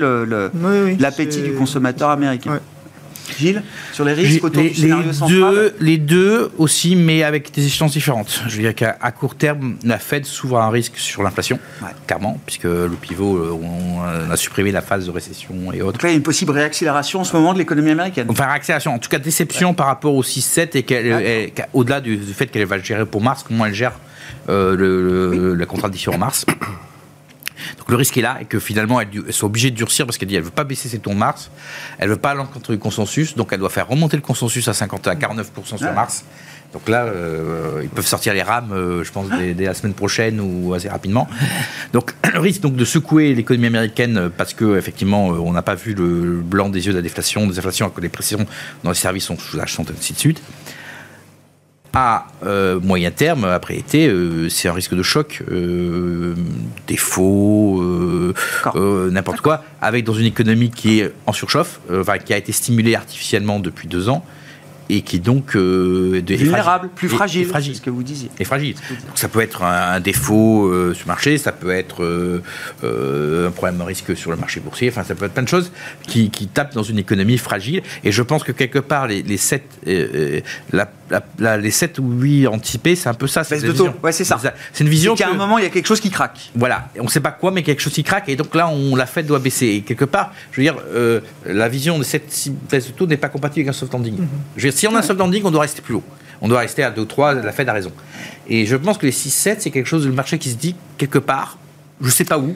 [0.99, 2.59] l'appétit du consommateur américain.
[3.37, 3.63] Gilles,
[3.93, 4.89] sur les risques autour les, du
[5.29, 8.43] deux, Les deux aussi, mais avec des échéances différentes.
[8.47, 11.59] Je veux dire qu'à court terme, la Fed s'ouvre un risque sur l'inflation,
[12.07, 15.93] clairement, puisque le pivot, euh, on a supprimé la phase de récession et autres.
[15.93, 18.27] Donc là, il y a une possible réaccélération en ce moment de l'économie américaine.
[18.29, 22.65] Enfin, réaccélération, en tout cas déception par rapport au 6-7 et au-delà du, fait qu'elle
[22.67, 23.93] va gérer pour mars, comment elle gère
[24.49, 26.47] euh, le, la contradiction en mars.
[27.79, 30.29] Donc le risque est là et que finalement elle, soit obligée de durcir parce qu'elle
[30.29, 31.51] dit elle veut pas baisser ses taux en mars,
[31.99, 35.07] elle veut pas l'encontrer du consensus, donc elle doit faire remonter le consensus à 50
[35.09, 36.25] à 49% sur mars.
[36.73, 40.39] Donc là, euh, ils peuvent sortir les rames, euh, je pense, dès, la semaine prochaine
[40.39, 41.27] ou assez rapidement.
[41.95, 45.95] Donc le risque donc, de secouer l'économie américaine parce que effectivement, on n'a pas vu
[45.95, 48.47] le blanc des yeux de la déflation, des inflations, que les pressions
[48.85, 50.43] dans les services sont sous la sont ainsi de suite
[51.95, 56.35] à euh, moyen terme, après été, euh, c'est un risque de choc, euh,
[56.87, 57.83] défaut,
[59.11, 61.81] n'importe quoi, avec dans une économie qui est en surchauffe,
[62.25, 64.25] qui a été stimulée artificiellement depuis deux ans,
[64.89, 68.31] et qui donc euh, vulnérable, plus fragile, fragile, ce que vous disiez.
[68.39, 68.75] Et fragile.
[68.75, 73.51] Donc ça peut être un, défaut euh, sur le marché, ça peut être euh, un
[73.51, 75.73] problème de risque sur le marché boursier, enfin ça peut être plein de choses
[76.03, 77.83] qui, qui tapent dans une économie fragile.
[78.05, 79.65] Et je pense que quelque part les, les sept,
[80.73, 80.91] la,
[81.39, 83.45] les 7 ou 8 anticipés, c'est un peu ça.
[83.45, 83.89] C'est de taux.
[84.03, 84.39] Ouais, c'est ça.
[84.73, 85.15] C'est une vision.
[85.15, 86.51] qu'à un moment il y a quelque chose qui craque.
[86.55, 86.89] Voilà.
[86.99, 88.29] On ne sait pas quoi, mais quelque chose qui craque.
[88.29, 89.67] Et donc là, on, la Fed doit baisser.
[89.67, 90.77] Et quelque part, je veux dire,
[91.47, 94.15] la vision de cette baisse de taux n'est pas compatible avec un soft landing.
[94.15, 94.27] Mm-hmm.
[94.57, 96.05] Je veux dire, si on a un soft landing, on doit rester plus haut.
[96.41, 97.93] On doit rester à 2 ou 3, la Fed a raison.
[98.49, 101.19] Et je pense que les 6-7, c'est quelque chose, le marché qui se dit quelque
[101.19, 101.59] part,
[102.01, 102.55] je ne sais pas où,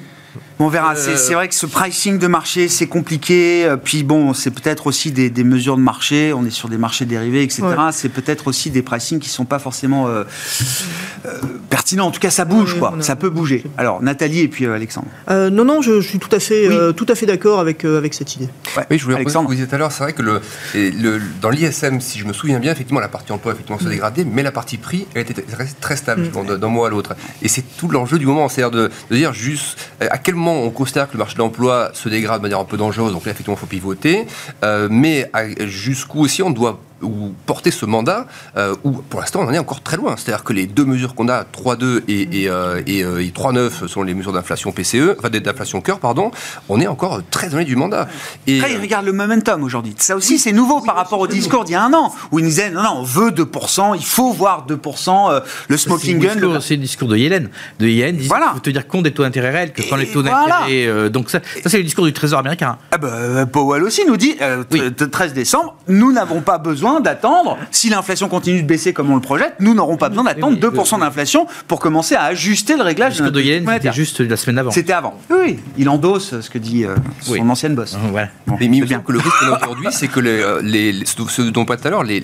[0.58, 0.94] on verra.
[0.94, 3.64] Euh, c'est vrai que ce pricing de marché, c'est compliqué.
[3.64, 6.32] Euh, puis bon, c'est peut-être aussi des, mesures de marché.
[6.32, 7.62] On est sur des marchés dérivés, etc.
[7.92, 10.24] C'est peut-être aussi des pricing qui sont pas forcément euh,
[11.68, 12.06] pertinents.
[12.06, 12.94] En tout cas, ça bouge, quoi.
[13.00, 13.64] Ça peut bouger.
[13.76, 15.08] Alors, Nathalie et puis Alexandre.
[15.28, 18.48] non, non, je, suis tout à fait, tout à fait d'accord avec avec cette idée.
[18.90, 19.48] oui, je voulais Alexandre.
[19.48, 19.92] vous disiez tout à l'heure.
[19.92, 20.40] C'est vrai que le,
[20.74, 23.90] le dans l'ISM, si je me souviens bien, effectivement, la partie emploi effectivement se mm.
[23.90, 25.44] dégradait, mais la partie prix, elle était
[25.80, 26.58] très stable mm.
[26.58, 27.14] d'un mois à l'autre.
[27.42, 30.70] Et c'est tout l'enjeu du moment, c'est-à-dire de, de, dire juste à quel moment on
[30.70, 33.32] considère que le marché de l'emploi se dégrade de manière un peu dangereuse, donc là,
[33.32, 34.26] effectivement, il faut pivoter.
[34.64, 35.30] Euh, mais
[35.60, 39.58] jusqu'où aussi on doit ou porter ce mandat, euh, où pour l'instant on en est
[39.58, 40.14] encore très loin.
[40.16, 43.86] C'est-à-dire que les deux mesures qu'on a, 3,2 et, et, euh, et, euh, et 3,9
[43.86, 46.30] sont les mesures d'inflation PCE, enfin d'inflation cœur, pardon,
[46.68, 48.08] on est encore très loin du mandat.
[48.46, 49.94] Et Après, il regarde le momentum aujourd'hui.
[49.98, 52.42] Ça aussi, c'est nouveau par rapport au discours d'il y a un an, où il
[52.44, 56.60] nous disait non, non, on veut 2%, il faut voir 2%, le smoking gun.
[56.60, 57.50] C'est le discours de Yellen.
[57.78, 58.52] De Yellen, il voilà.
[58.54, 61.10] faut tenir compte des taux d'intérêt réels, que quand les taux d'intérêt.
[61.10, 62.78] donc ça, ça c'est le discours du Trésor américain.
[62.90, 64.36] Ah bah, Powell aussi nous dit,
[64.70, 64.80] oui.
[65.10, 69.20] 13 décembre, nous n'avons pas besoin d'attendre, si l'inflation continue de baisser comme on le
[69.20, 73.28] projette, nous n'aurons pas besoin d'attendre 2% d'inflation pour commencer à ajuster le réglage de,
[73.28, 74.70] de C'était juste la semaine d'avant.
[74.70, 75.18] C'était avant.
[75.30, 77.96] Oui, il endosse ce que dit euh, son ancienne boss.
[78.12, 78.28] Ouais.
[78.46, 79.00] mais il bien.
[79.00, 81.90] que le risque aujourd'hui, c'est que les, euh, les, ce dont on parlait tout à
[81.90, 82.22] l'heure, les,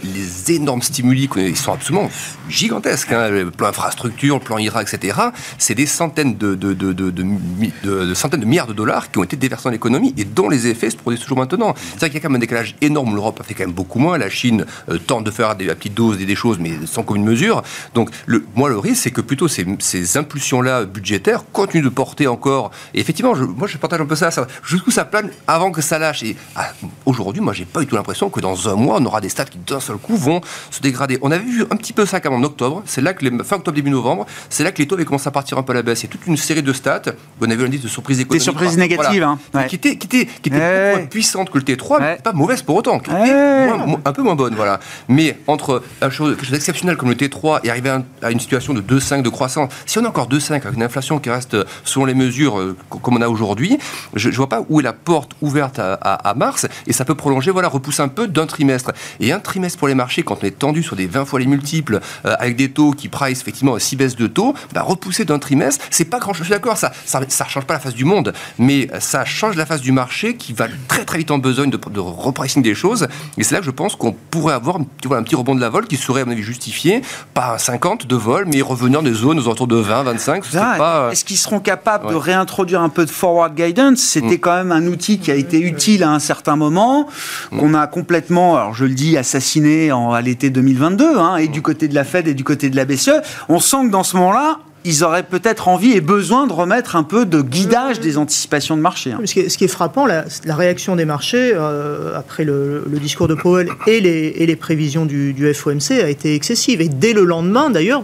[0.48, 2.10] énormes stimuli, ils sont absolument
[2.48, 3.12] gigantesques.
[3.12, 5.18] Hein, le plan infrastructure, le plan IRA, etc.
[5.58, 9.36] C'est des centaines de, de, de, de, centaines de milliards de dollars qui ont été
[9.36, 11.74] déversés dans l'économie et dont les effets se produisent toujours maintenant.
[11.76, 13.14] C'est vrai qu'il y a quand même un décalage énorme.
[13.14, 14.18] L'Europe a fait quand même beaucoup moins.
[14.18, 14.57] La Chine
[14.88, 17.62] euh, tente de faire des, la petite dose des, choses, mais sans commune mesure.
[17.94, 22.26] Donc, le, moi, le risque, c'est que plutôt ces, ces impulsions-là budgétaires continuent de porter
[22.26, 22.70] encore.
[22.94, 24.30] Et effectivement, je, moi, je partage un peu ça.
[24.30, 26.22] ça jusqu'où ça plane avant que ça lâche.
[26.22, 26.72] Et ah,
[27.06, 29.46] aujourd'hui, moi, j'ai pas du tout l'impression que dans un mois, on aura des stats
[29.46, 30.40] qui d'un seul coup vont
[30.70, 31.18] se dégrader.
[31.22, 32.82] On avait vu un petit peu ça quand même en octobre.
[32.86, 35.28] C'est là que les, fin octobre, début novembre, c'est là que les taux avaient commencé
[35.28, 36.02] à partir un peu à la baisse.
[36.02, 37.02] Il y a toute une série de stats.
[37.40, 38.40] On a vu un indice de surprise économique.
[38.40, 39.38] Des surprises négatives, hein.
[39.68, 42.76] Qui étaient, qui était, qui était plus puissantes que le T3, mais pas mauvaise pour
[42.76, 43.00] autant.
[43.08, 44.80] un peu moins bonne, voilà.
[45.08, 49.22] Mais entre quelque chose d'exceptionnel comme le T3 et arriver à une situation de 2,5
[49.22, 52.58] de croissance, si on a encore 2,5 avec une inflation qui reste selon les mesures
[52.58, 53.78] euh, comme on a aujourd'hui,
[54.14, 57.50] je ne vois pas où est la porte ouverte à, mars et ça peut prolonger,
[57.50, 58.92] voilà, repousser un peu d'un trimestre.
[59.20, 61.46] Et un trimestre pour les marchés, quand on est tendu sur des 20 fois les
[61.46, 65.38] multiples, euh, avec des taux qui price effectivement 6 baisses de taux, bah, repousser d'un
[65.38, 66.46] trimestre, c'est pas grand chose.
[66.46, 69.56] Je suis d'accord, ça ne ça, change pas la face du monde, mais ça change
[69.56, 72.74] la face du marché qui va très très vite en besogne de, de repricing des
[72.74, 73.08] choses.
[73.36, 75.60] Et c'est là que je pense qu'on pourrait avoir tu vois, un petit rebond de
[75.60, 77.02] la vol qui serait, à mon avis, justifié
[77.34, 80.44] par 50 de vol, mais revenir des zones aux alentours de 20, 25.
[80.54, 83.98] Euh, est-ce qu'ils seront capables de réintroduire un peu de forward guidance?
[83.98, 84.40] C'était mm.
[84.40, 87.08] quand même un outil qui a été utile à un certain moment,
[87.52, 87.58] mm.
[87.58, 91.62] qu'on a complètement, alors je le dis, assassiné en, à l'été 2022, hein, et du
[91.62, 93.20] côté de la Fed et du côté de la BCE.
[93.48, 97.02] On sent que dans ce moment-là, ils auraient peut-être envie et besoin de remettre un
[97.02, 99.12] peu de guidage des anticipations de marché.
[99.12, 99.20] Hein.
[99.26, 104.00] Ce, qui est, frappant, la, réaction des marchés euh, après le, discours de Powell et
[104.00, 106.80] les, prévisions du, FOMC a été excessive.
[106.80, 108.02] Et dès le lendemain, d'ailleurs,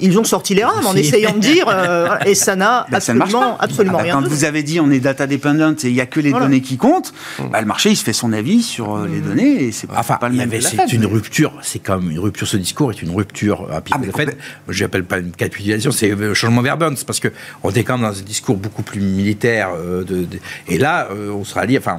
[0.00, 3.58] ils ont sorti les rames en essayant de dire, euh, et ça n'a ben, absolument,
[3.58, 4.14] absolument ah, rien.
[4.14, 6.60] Quand vous avez dit on est data dependent et il n'y a que les données
[6.60, 7.12] qui comptent,
[7.50, 9.22] bah, le marché il se fait son avis sur euh, les mmh.
[9.22, 10.50] données et c'est enfin, pas le même.
[10.60, 12.46] C'est une rupture, c'est comme une rupture.
[12.46, 14.36] Ce discours est une rupture à ah, fait.
[14.68, 16.94] Je n'appelle pas une capitulation, c'est un euh, changement verbal.
[16.96, 17.28] C'est parce que
[17.62, 19.70] on était quand même dans un discours beaucoup plus militaire.
[19.76, 20.26] de,
[20.68, 21.78] et là, on sera lié.
[21.78, 21.98] Enfin,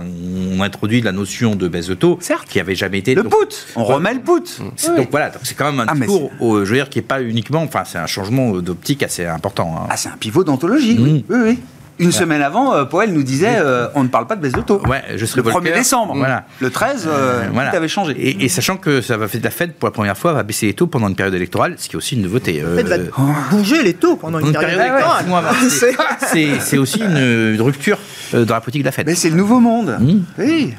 [0.58, 2.48] on introduit la notion de baisse de taux, Certes.
[2.50, 3.16] qui avait jamais été.
[3.16, 3.36] Le put.
[3.76, 4.62] On remet le put.
[4.96, 7.68] Donc voilà, c'est quand même un ah, discours, je veux dire, qui est pas uniquement
[7.84, 9.76] c'est un changement d'optique assez important.
[9.78, 9.88] Hein.
[9.90, 11.26] Ah, c'est un pivot d'anthologie, oui.
[11.30, 11.60] Oui,
[12.00, 14.62] Une semaine avant, euh, Powell nous disait euh, on ne parle pas de baisse de
[14.62, 14.82] taux.
[14.88, 16.16] Ouais, je serai le 1er décembre.
[16.16, 16.46] Voilà.
[16.60, 17.72] Le 13, euh, voilà.
[17.72, 18.44] tout avait changé.
[18.44, 20.68] Et, sachant que ça va faire de la Fed pour la première fois va baisser
[20.68, 22.62] les taux pendant une période électorale, ce qui est aussi une nouveauté.
[22.62, 22.98] La Fed va
[23.50, 25.26] bouger les taux pendant une, période, électorale.
[26.60, 27.98] c'est aussi une, rupture
[28.34, 29.08] dans la politique de la Fed.
[29.08, 29.98] Mais c'est le nouveau monde.
[30.00, 30.20] Mmh.
[30.40, 30.74] Oui.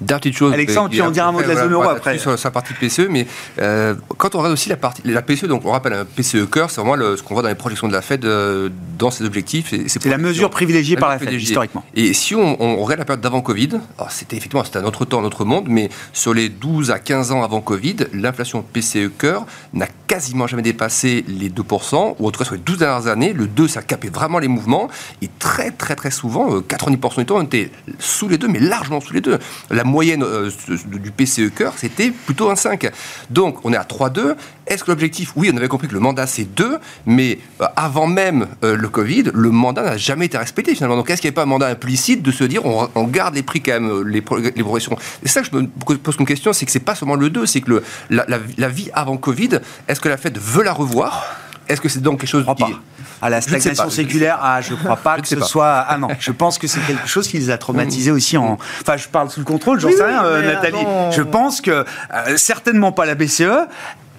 [0.00, 0.52] Dernière petite chose.
[0.52, 2.18] Alexandre, tu en diras un mot de la zone euro après.
[2.18, 3.26] Sur sa partie PCE, mais
[3.60, 6.70] euh, quand on regarde aussi la partie, la PCE, donc on rappelle un PCE cœur,
[6.70, 9.24] c'est vraiment le, ce qu'on voit dans les projections de la Fed euh, dans ses
[9.24, 9.72] objectifs.
[9.86, 11.84] C'est la mesure privilégiée par la Fed, historiquement.
[11.94, 13.80] Et si on, on, regarde la période d'avant Covid,
[14.10, 17.32] c'était effectivement c'était un autre temps, un autre monde, mais sur les 12 à 15
[17.32, 22.38] ans avant Covid, l'inflation PCE cœur n'a quasiment jamais dépassé les 2%, ou en tout
[22.38, 24.88] cas sur les 12 dernières années, le 2, ça capait vraiment les mouvements,
[25.22, 28.60] et très très très souvent, 90% euh, du temps, on était sous les deux, mais
[28.60, 29.38] largement sous les deux.
[29.70, 32.90] La moyenne euh, du PCE cœur, c'était plutôt un 5.
[33.30, 34.34] Donc on est à 3-2.
[34.66, 38.06] Est-ce que l'objectif, oui, on avait compris que le mandat c'est 2, mais euh, avant
[38.06, 40.96] même le Covid, le mandat n'a jamais été respecté finalement.
[40.96, 43.42] Donc est-ce qu'il n'y a pas un mandat implicite de se dire on, garde les
[43.42, 44.22] prix quand même, les,
[44.56, 44.96] les progressions?
[45.22, 47.46] Et ça que je me pose comme question, c'est que c'est pas seulement le 2,
[47.46, 51.45] c'est que le, la, la, vie avant Covid, est-ce que la Fed veut la revoir?
[51.68, 52.62] Est-ce que c'est donc quelque chose qui...
[52.62, 52.80] Pas.
[53.22, 55.86] À la stagnation séculaire, ah, je ne crois pas que ce soit.
[55.88, 58.58] Ah non, je pense que c'est quelque chose qui les a traumatisés aussi en.
[58.82, 60.84] Enfin, je parle sous le contrôle, j'en sais rien, euh, Nathalie.
[61.12, 63.44] Je pense que euh, certainement pas la BCE.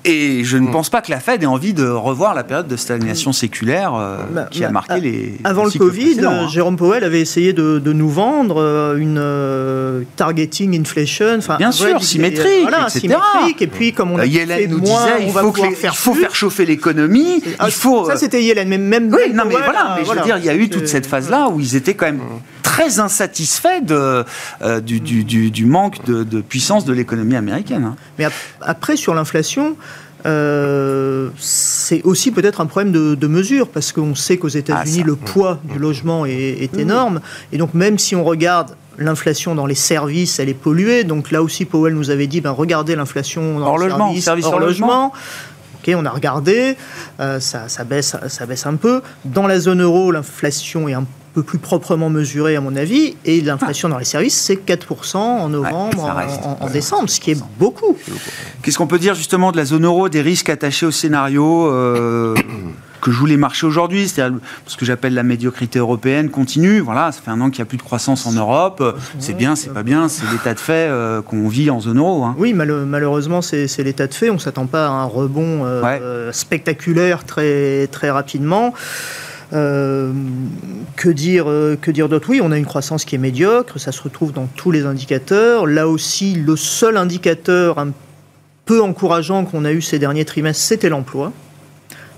[0.08, 0.72] Et je ne mm.
[0.72, 4.18] pense pas que la Fed ait envie de revoir la période de stagnation séculaire euh,
[4.32, 5.38] bah, qui a bah, marqué ah, les.
[5.44, 6.48] Avant le Covid, hein.
[6.48, 11.40] Jérôme Powell avait essayé de, nous vendre euh, une euh, targeting inflation.
[11.58, 13.62] Bien sûr, symétrique, voilà, symétrique.
[13.62, 16.66] Et puis, comme on a Yellen nous disait, il faut, faire il faut faire chauffer
[16.66, 17.44] l'économie.
[17.60, 18.06] Ah, faut.
[18.06, 19.14] Ça, c'était Yellen, mais même.
[19.14, 19.98] Oui, non, mais voilà.
[19.98, 22.06] Mais je veux dire, il y a eu toute cette phase-là où ils étaient quand
[22.06, 22.22] même
[22.68, 24.26] très insatisfaits de,
[24.82, 27.86] du, du, du, manque de, de, puissance de l'économie américaine.
[27.86, 27.96] Hein.
[28.20, 28.28] Mais
[28.62, 29.76] après, sur l'inflation,
[30.26, 35.16] euh, c'est aussi peut-être un problème de, mesure, parce qu'on sait qu'aux États-Unis, ah, le
[35.16, 37.22] poids du logement est, énorme.
[37.52, 41.04] Et donc, même si on regarde l'inflation dans les services, elle est polluée.
[41.04, 44.60] Donc là aussi, Powell nous avait dit, ben, regardez l'inflation dans les logement, services, hors
[44.60, 45.14] logement.
[45.76, 46.76] Ok, on a regardé,
[47.20, 49.02] euh, ça, ça, baisse, ça baisse un peu.
[49.24, 53.16] Dans la zone euro, l'inflation est un peu plus proprement mesuré, à mon avis.
[53.26, 57.96] Et l'inflation dans les services, c'est 4% en novembre, en, décembre, ce qui est beaucoup.
[58.62, 62.36] Qu'est-ce qu'on peut dire justement de la zone euro, des risques attachés au scénario euh,
[63.02, 66.80] que jouent les marchés aujourd'hui, c'est-à-dire ce que j'appelle la médiocrité européenne continue.
[66.80, 68.84] Voilà, ça fait un an qu'il n'y a plus de croissance en Europe.
[69.20, 72.24] C'est bien, c'est pas bien, c'est l'état de fait euh, qu'on vit en zone euro.
[72.24, 72.36] Hein.
[72.38, 74.30] Oui, malheureusement, c'est l'état de fait.
[74.30, 78.74] On ne s'attend pas à un rebond euh, spectaculaire très, très rapidement.
[79.54, 80.12] Euh,
[80.98, 82.30] que dire, euh, que dire d'autre?
[82.30, 85.66] Oui, on a une croissance qui est médiocre, ça se retrouve dans tous les indicateurs.
[85.66, 87.92] Là aussi, le seul indicateur un
[88.66, 91.32] peu encourageant qu'on a eu ces derniers trimestres, c'était l'emploi,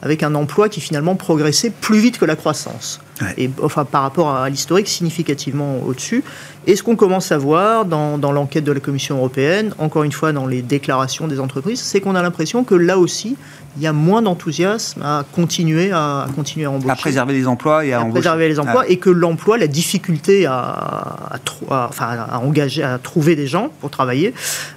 [0.01, 2.99] avec un emploi qui finalement progressait plus vite que la croissance.
[3.37, 6.23] Et, enfin, par rapport à l'historique, significativement au-dessus.
[6.67, 10.11] Et ce qu'on commence à voir dans, dans l'enquête de la Commission européenne, encore une
[10.11, 13.35] fois dans les déclarations des entreprises, c'est qu'on a l'impression que là aussi,
[13.77, 16.91] il y a moins d'enthousiasme à continuer à, continuer à embaucher.
[16.91, 21.39] À préserver les emplois et à, préserver les emplois, et que l'emploi, la difficulté à,
[21.69, 24.33] à, à, engager, à trouver des gens pour travailler,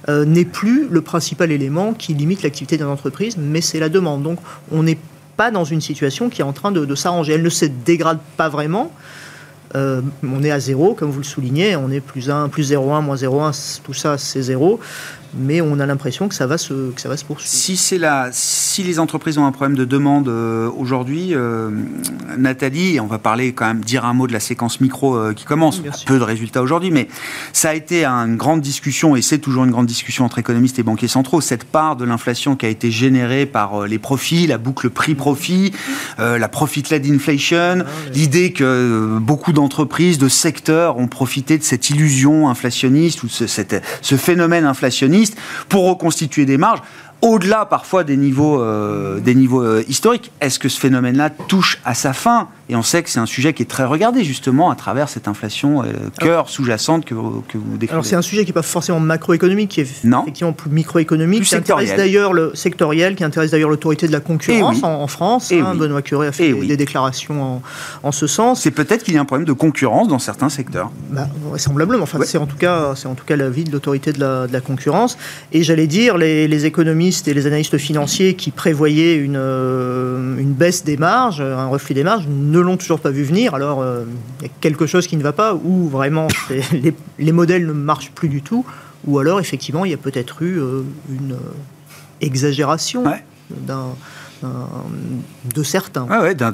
[0.09, 4.23] euh, n'est plus le principal élément qui limite l'activité d'une entreprise, mais c'est la demande.
[4.23, 4.39] Donc
[4.71, 4.97] on n'est
[5.37, 7.33] pas dans une situation qui est en train de, s'arranger.
[7.33, 8.91] Elle ne se dégrade pas vraiment.
[9.75, 13.01] Euh, on est à zéro, comme vous le soulignez, on est plus 1, plus 0,1,
[13.01, 14.79] moins 0,1, tout ça c'est zéro
[15.35, 17.53] mais on a l'impression que ça va se que ça va se poursuivre.
[17.53, 21.71] Si c'est là, si les entreprises ont un problème de demande euh, aujourd'hui, euh,
[22.37, 25.45] Nathalie, on va parler quand même dire un mot de la séquence micro euh, qui
[25.45, 25.81] commence.
[26.05, 27.07] peu de résultats aujourd'hui, mais
[27.51, 30.83] ça a été une grande discussion et c'est toujours une grande discussion entre économistes et
[30.83, 31.41] banquiers centraux.
[31.41, 35.73] Cette part de l'inflation qui a été générée par les profits, la boucle prix-profit,
[36.17, 42.49] la profit-led inflation, ah, l'idée que beaucoup d'entreprises, de secteurs ont profité de cette illusion
[42.49, 45.22] inflationniste ou ce, ce phénomène inflationniste
[45.69, 46.81] pour reconstituer des marges
[47.23, 50.31] au-delà parfois des niveaux, euh, des niveaux euh, historiques.
[50.41, 52.49] Est-ce que ce phénomène-là touche à sa fin?
[52.69, 55.29] Et on sait que c'est un sujet qui est très regardé justement à travers cette
[55.29, 55.87] inflation euh,
[56.19, 57.93] cœur sous-jacente que vous, que vous décrivez.
[57.93, 61.55] Alors c'est un sujet qui n'est pas forcément macroéconomique, qui est effectivement plus microéconomique, qui
[61.55, 65.49] intéresse d'ailleurs le sectoriel, qui intéresse d'ailleurs l'autorité de la concurrence eh en, France.
[65.51, 67.61] Eh hein, Benoît Curé a fait eh des, déclarations
[68.03, 68.61] en, ce sens.
[68.61, 70.91] C'est peut-être qu'il y a un problème de concurrence dans certains secteurs.
[71.09, 72.03] Bah, vraisemblablement.
[72.03, 74.53] Enfin, c'est en tout cas, c'est en tout cas l'avis de l'autorité de la, de
[74.53, 75.17] la concurrence.
[75.51, 80.53] Et j'allais dire, les, les économistes et les analystes financiers qui prévoyaient une, euh, une
[80.53, 83.53] baisse des marges, un reflux des marges, ne l'ont toujours pas vu venir.
[83.53, 84.03] Alors, euh,
[84.39, 86.27] il y a quelque chose qui ne va pas, ou vraiment
[86.71, 88.65] les, les, modèles ne marchent plus du tout,
[89.05, 91.37] ou alors effectivement, il y a peut-être eu euh, une
[92.21, 93.03] exagération
[93.49, 93.89] d'un
[95.53, 96.05] de certains.
[96.09, 96.53] Ah ouais, d'un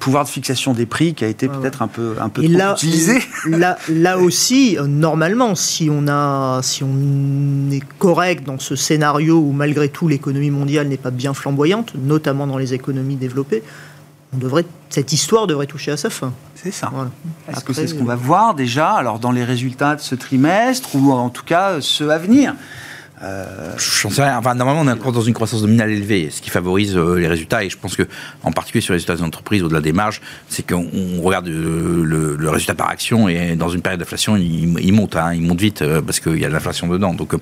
[0.00, 2.72] pouvoir de fixation des prix qui a été peut-être un peu, un peu trop là,
[2.72, 3.20] utilisé.
[3.46, 9.52] Là, là aussi, normalement, si on, a, si on est correct dans ce scénario où
[9.52, 13.62] malgré tout l'économie mondiale n'est pas bien flamboyante, notamment dans les économies développées,
[14.34, 16.32] on devrait, cette histoire devrait toucher à sa fin.
[16.54, 16.90] C'est ça.
[17.48, 20.94] Est-ce que c'est ce qu'on va voir déjà, alors dans les résultats de ce trimestre
[20.94, 22.54] ou en tout cas ceux à venir?
[23.22, 23.72] Euh...
[23.76, 24.38] Je sais rien.
[24.38, 27.26] Enfin, normalement, on est encore dans une croissance nominale élevée, ce qui favorise euh, les
[27.26, 27.64] résultats.
[27.64, 28.04] Et je pense que,
[28.42, 32.50] en particulier sur les résultats des entreprises, au-delà des marges, c'est qu'on regarde euh, le,
[32.50, 36.00] résultat par action et dans une période d'inflation, il, monte, hein, il monte vite euh,
[36.00, 37.14] parce qu'il y a de l'inflation dedans.
[37.14, 37.32] Donc,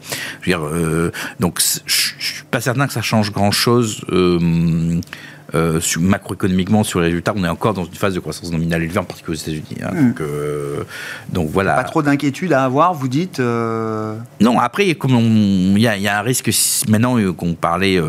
[0.43, 1.03] je veux dire,
[1.41, 4.03] donc, je, suis pas certain que ça change grand-chose
[5.57, 8.99] euh, macroéconomiquement sur les résultats, on est encore dans une phase de croissance nominale élevée,
[8.99, 9.83] en particulier aux États-Unis.
[9.83, 9.91] Hein.
[9.93, 10.09] Hmm.
[10.09, 10.85] donc, euh,
[11.33, 11.75] donc, voilà.
[11.75, 16.51] Pas trop d'inquiétude à avoir, vous dites euh Non, après, il y, a un risque
[16.89, 18.01] maintenant qu'on parlait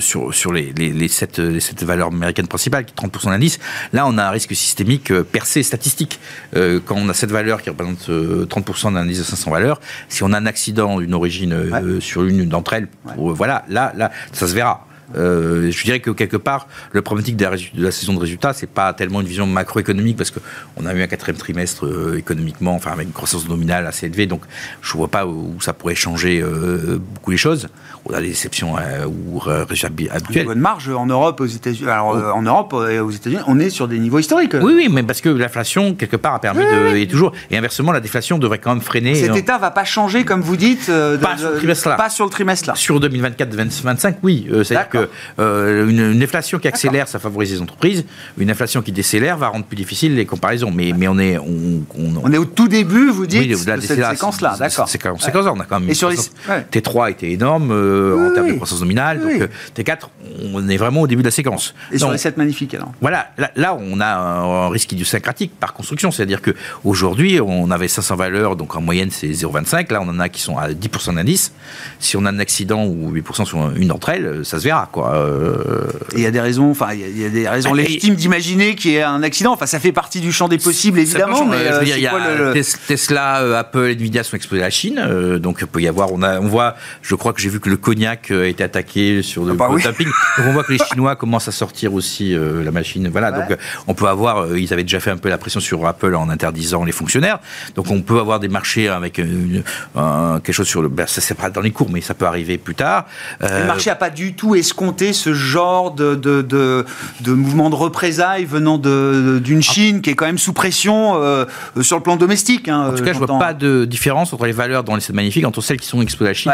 [0.00, 1.40] sur, sur les, les, les, sept,
[1.82, 3.58] valeurs américaines principales, qui 30% d'indice,
[3.92, 6.20] là on a un risque systémique percé statistique.
[6.54, 10.32] quand on a cette valeur qui représente 30% d'un indice de 500 valeurs, si on
[10.32, 14.86] a un accident d'une origine sur une d'entre elles, voilà, là, là, ça se verra.
[15.16, 17.46] Euh, je dirais que quelque part, le problématique de
[17.76, 21.06] la, saison de résultats, c'est pas tellement une vision macroéconomique parce qu'on a eu un
[21.06, 24.42] quatrième trimestre euh, économiquement, enfin avec une croissance nominale assez élevée, donc
[24.80, 27.68] je vois pas où, ça pourrait changer euh, beaucoup les choses.
[28.04, 28.74] On a des déceptions
[29.06, 30.42] ou résultats habituels.
[30.42, 31.88] Une bonne marge en Europe, aux États-Unis.
[31.88, 32.36] Alors oh.
[32.36, 34.54] en Europe et aux États-Unis, on est sur des niveaux historiques.
[34.60, 37.92] Oui, oui, mais parce que l'inflation quelque part a permis de et toujours et inversement
[37.92, 39.14] la déflation devrait quand même freiner.
[39.14, 40.90] Cet état va pas changer comme vous dites.
[41.20, 41.96] pas, sur le trimestre -là.
[41.96, 42.74] pas sur le trimestre là.
[42.74, 44.48] Sur 2024-2025, oui.
[44.64, 45.01] C'est-à-dire que
[45.38, 48.04] euh, une, inflation qui accélère, ça favorise les entreprises.
[48.38, 50.70] Une inflation qui décélère va rendre plus difficile les comparaisons.
[50.70, 54.56] Mais, mais on est on, on, est au tout début, vous dites, de, cette séquence-là,
[54.58, 54.88] d'accord.
[54.88, 55.90] Séquence, on a quand même.
[55.90, 56.16] Et sur les...
[56.16, 59.20] T3 était énorme euh, en termes de croissance nominale.
[59.20, 60.08] Donc euh, T4,
[60.52, 61.74] on est vraiment au début de la séquence.
[61.90, 62.92] Et sur les 7 magnifiques alors.
[63.00, 68.16] Voilà, là, on a un, risque idiosyncratique par construction, c'est-à-dire que aujourd'hui on avait 500
[68.16, 69.92] valeurs, donc en moyenne c'est 0,25.
[69.92, 71.52] Là, on en a qui sont à 10% d'indice.
[71.98, 75.14] Si on a un accident ou 8% sur une d'entre elles, ça se verra quoi.
[75.14, 78.92] Euh, il y a des raisons, enfin, il y, a des raisons légitimes d'imaginer qu'il
[78.92, 79.52] y ait un accident.
[79.52, 81.46] Enfin, ça fait partie du champ des possibles, évidemment.
[81.46, 82.52] Mais euh, il y a
[82.86, 86.12] Tesla, euh, Apple, Nvidia sont explosés à la Chine, donc il peut y avoir.
[86.12, 89.22] On, a, on voit, je crois que j'ai vu que le cognac a été attaqué
[89.22, 89.68] sur le ah bah.
[89.68, 93.08] Donc on voit que les Chinois commencent à sortir aussi la machine.
[93.08, 93.56] Voilà, donc
[93.88, 94.54] on peut avoir.
[94.56, 97.38] ils avaient déjà fait un peu la pression sur Apple en interdisant les fonctionnaires.
[97.74, 100.88] Donc on peut avoir des marchés avec quelque chose sur le.
[100.88, 103.06] Ben, ça c'est pas dans les cours, mais ça peut arriver plus tard.
[103.40, 104.81] le marché n'a pas du tout escompté
[105.12, 110.38] ce genre de, de, de, mouvement de représailles venant d'une Chine qui est quand même
[110.38, 111.44] sous pression euh,
[111.80, 112.68] sur le plan domestique.
[112.68, 115.00] Hein, en tout cas, je ne vois pas de différence entre les valeurs dans les
[115.00, 116.52] sites magnifiques entre celles qui sont exposées à la Chine.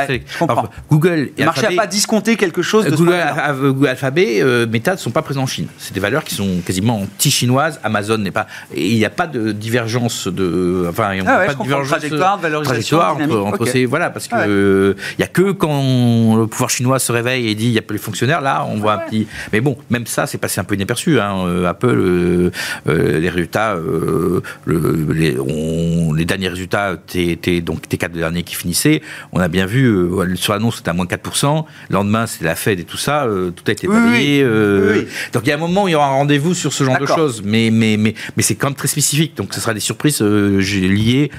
[0.90, 3.22] Google et Le marché n'a pas disconté quelque chose de Google,
[3.60, 5.66] Google Alphabet, euh, Meta ne sont pas présents en Chine.
[5.78, 7.74] C'est des valeurs qui sont quasiment anti-chinoines.
[7.82, 8.46] Amazon n'est pas.
[8.74, 10.86] Et il n'y a pas de divergence de.
[10.88, 13.84] Enfin, il n'y a pas de divergence trajectoire, de valorisation entre, entre ces.
[13.84, 17.68] Voilà, parce qu'il il n'y a que quand le pouvoir chinois se réveille et dit
[17.68, 19.26] il a plus fonctionnaires, là, on voit un petit.
[19.52, 21.20] Mais bon, même ça, c'est passé un peu inaperçu.
[21.20, 21.44] Hein.
[21.46, 22.50] Euh, Apple, euh,
[22.88, 23.76] euh, les résultats,
[24.66, 25.36] les,
[26.16, 29.02] les, derniers résultats, T, donc T4 derniers qui finissaient,
[29.32, 31.64] on a bien vu, sur l'annonce, c'était à moins 4%.
[31.90, 34.42] Le lendemain, c'était la Fed et tout ça, tout a été balayé.
[35.32, 36.98] Donc il y a un moment où il y aura un rendez-vous sur ce genre
[36.98, 37.42] de choses.
[37.44, 39.36] Mais, mais, mais, mais c'est quand même très spécifique.
[39.36, 41.30] Donc ce sera des surprises liées.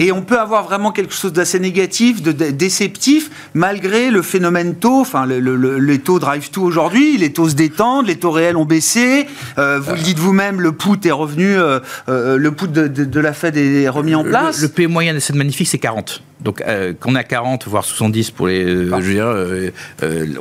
[0.00, 5.00] Et on peut avoir vraiment quelque chose d'assez négatif, de déceptif, malgré le phénomène taux,
[5.00, 8.56] enfin le, le, les taux drive tout aujourd'hui, les taux se détendent, les taux réels
[8.56, 9.26] ont baissé.
[9.58, 13.32] Euh, vous le dites vous-même, le put est revenu, euh, euh, le put de, la
[13.32, 14.62] Fed est remis en place.
[14.62, 16.22] Le, P moyen de cette magnifique, c'est 40.
[16.40, 16.62] Donc,
[17.00, 18.64] quand on est à 40, voire 70 pour les.
[18.64, 19.72] je veux dire,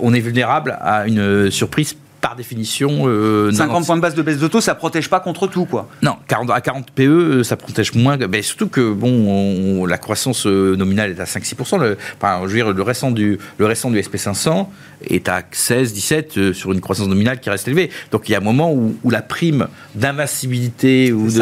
[0.01, 2.89] on est vulnérable à une surprise par définition.
[2.89, 5.88] 50 euh, points de base de baisse de taux, ça protège pas contre tout, quoi.
[6.01, 8.18] Non, 40, à 40 PE, euh, ça protège moins.
[8.18, 11.80] Mais surtout que bon, la croissance euh, nominale est à 5-6%.
[11.80, 14.68] Le, enfin, je veux dire, le récent du, le récent du SP500
[15.06, 17.89] est à 16-17 sur une croissance nominale qui reste élevée.
[18.12, 21.39] Donc il y a un moment où, la prime d'invincibilité ou de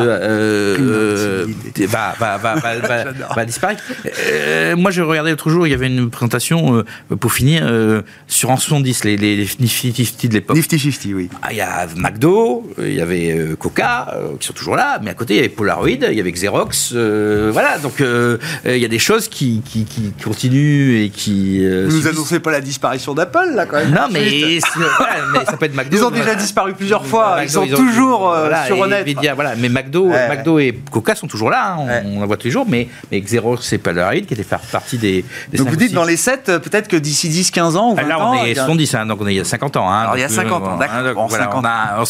[1.86, 2.56] va, va, va,
[3.36, 3.84] va, disparaître.
[4.78, 6.84] moi, je regardais l'autre jour, il y avait une présentation
[7.20, 7.68] pour finir
[8.28, 10.58] sur en 70 les, les, les de l'époque
[11.14, 11.30] oui.
[11.41, 14.99] Ah, il y a McDo, il y avait euh, Coca, euh, qui sont toujours là,
[15.01, 16.93] mais à côté, il y avait Polaroid, il y avait Xerox.
[16.93, 19.86] Euh, voilà, donc il y a des choses qui, qui,
[20.24, 21.66] continuent et qui.
[21.66, 25.76] Vous nous annoncez pas la disparition d'Apple, là, quand même Non, mais, ça peut être
[25.76, 25.98] McDo.
[25.98, 28.36] Ils ont déjà disparu plusieurs fois, ils sont toujours
[28.66, 29.08] sur honnête.
[29.36, 32.52] Voilà, mais McDo, McDo et Coca sont toujours là, hein, on, en voit tous les
[32.52, 35.26] jours, mais, mais Xerox Polaroid, qui étaient faire partie des.
[35.54, 38.08] donc vous dites dans les 7, peut-être que d'ici 10, 15 ans ou 20 ah,
[38.08, 39.89] là, on est 70, hein, donc on est il y a 50 ans.
[39.89, 41.28] Hein, Alors, il y a 50 50 ans, d'accord.
[41.28, 41.48] voilà,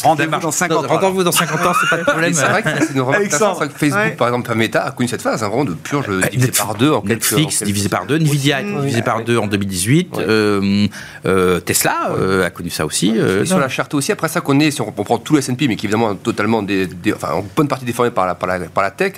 [0.03, 0.87] Rendez-vous dans 50 ans.
[0.87, 2.33] Rendez-vous dans 50 ans, c'est pas de problème.
[2.33, 5.49] C'est vrai que c'est une remarque Facebook, par exemple, Meta a connu cette phase, un
[5.49, 9.47] vraiment de purge divisé par deux Netflix divisé par deux, Nvidia divisé par deux en
[9.47, 10.17] 2018,
[11.65, 12.11] Tesla
[12.45, 13.13] a connu ça aussi.
[13.45, 15.75] Sur la charte aussi, après ça qu'on est, si on prend tout le S&P, mais
[15.75, 16.63] qui est évidemment totalement,
[17.13, 19.13] enfin, en bonne partie déformé par la, par la, par la tech,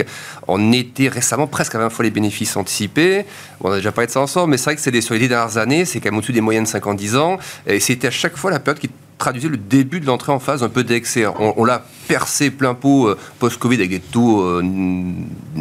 [0.47, 3.25] on était récemment presque à 20 fois les bénéfices anticipés.
[3.61, 5.57] on a déjà parlé de ça ensemble, mais c'est vrai que c'est sur les dernières
[5.57, 8.37] années, c'est quand même au-dessus des moyennes 5 ans 10 ans, et c'était à chaque
[8.37, 11.25] fois la période qui traduisait le début de l'entrée en phase un peu d'excès.
[11.27, 14.63] On, l'a percé plein pot euh, post-Covid avec des taux euh,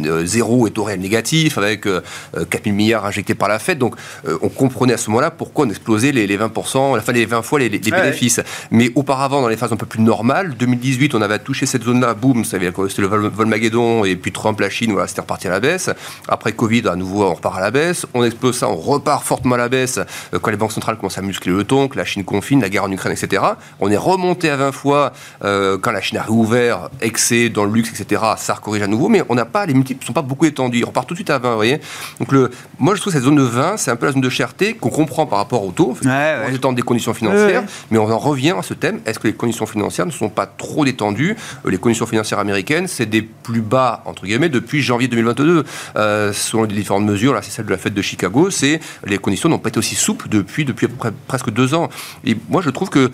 [0.05, 3.77] euh, zéro et taux réels négatifs, avec 4 000 milliards injectés par la Fed.
[3.77, 3.95] Donc
[4.41, 7.69] on comprenait à ce moment-là pourquoi on explosait les, 20%, enfin les 20 fois les,
[7.69, 8.41] bénéfices.
[8.71, 12.13] Mais auparavant, dans les phases un peu plus normales, 2018, on avait touché cette zone-là,
[12.13, 15.89] boum, c'était le Volmageddon, et puis Trump, la Chine, voilà, c'était reparti à la baisse.
[16.27, 18.05] Après Covid, à nouveau, on repart à la baisse.
[18.13, 19.99] On explose ça, on repart fortement à la baisse
[20.41, 22.83] quand les banques centrales commencent à muscler le ton, que la Chine confine, la guerre
[22.83, 23.46] en Ukraine, etc.
[23.79, 27.71] On est remonté à 20 fois euh, quand la Chine a réouvert, excès dans le
[27.71, 28.21] luxe, etc.
[28.37, 30.83] Ça corrige à nouveau, mais on n'a pas, les multiples ne sont pas beaucoup étendus.
[30.83, 31.79] On repart tout de suite à 20, vous voyez.
[32.19, 34.21] Donc le, moi, je trouve que cette zone de 20, c'est un peu la zone
[34.21, 38.09] de cherté qu'on comprend par rapport au taux, en étant des conditions financières, mais on
[38.11, 38.99] en revient à ce thème.
[39.05, 41.35] Est-ce que les conditions financières ne sont pas trop détendues?
[41.65, 45.63] Euh, Les conditions financières américaines, c'est des plus bas, entre guillemets, depuis janvier 2022.
[45.95, 49.17] Euh, selon les différentes mesures, là, c'est celle de la fête de Chicago, c'est les
[49.17, 51.89] conditions n'ont pas été aussi souples depuis, depuis à peu près presque deux ans.
[52.25, 53.11] Et moi, je trouve que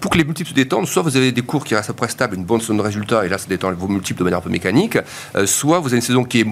[0.00, 2.08] pour que les multiples se détendent, soit vous avez des cours qui restent à près
[2.08, 4.42] stables, une bonne zone de résultat, et là ça détend vos multiples de manière un
[4.42, 4.98] peu mécanique,
[5.36, 6.46] euh, soit vous avez une saison qui est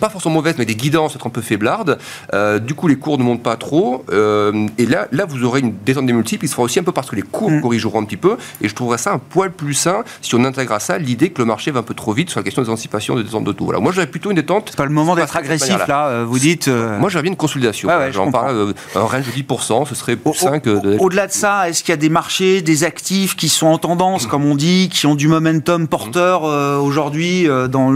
[0.00, 1.98] pas forcément mauvaise, mais des guidances être un peu faiblardes.
[2.32, 4.04] Euh, du coup, les cours ne montent pas trop.
[4.10, 6.44] Euh, et là, là, vous aurez une descente des multiples.
[6.44, 7.60] Il se fera aussi un peu parce que les cours mm.
[7.60, 8.36] corrigeront un petit peu.
[8.60, 11.40] Et je trouverais ça un poil plus sain si on intègre à ça l'idée que
[11.40, 13.52] le marché va un peu trop vite sur la question des anticipations de descente de
[13.52, 13.64] taux.
[13.64, 13.80] Voilà.
[13.80, 14.68] Moi, j'aurais plutôt une détente.
[14.70, 16.68] C'est pas le moment d'être agressif, là, euh, vous dites.
[16.68, 17.88] Moi, j'aurais bien une consolidation.
[18.12, 20.98] J'en parle, un range de 10%, ce serait plus sain que.
[20.98, 24.26] Au-delà de ça, est-ce qu'il y a des marchés, des actifs qui sont en tendance,
[24.26, 26.42] comme on dit, qui ont du momentum porteur
[26.82, 27.92] aujourd'hui dans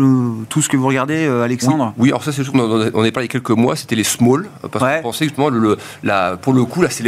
[0.49, 1.88] tout ce que vous regardez, Alexandre?
[1.88, 1.88] oui.
[2.09, 5.49] Alors ça, c'est on est parlé quelques mois, c'était les small, parce qu'on pensait justement,
[5.49, 7.05] le, la, pour le coup, là, c'est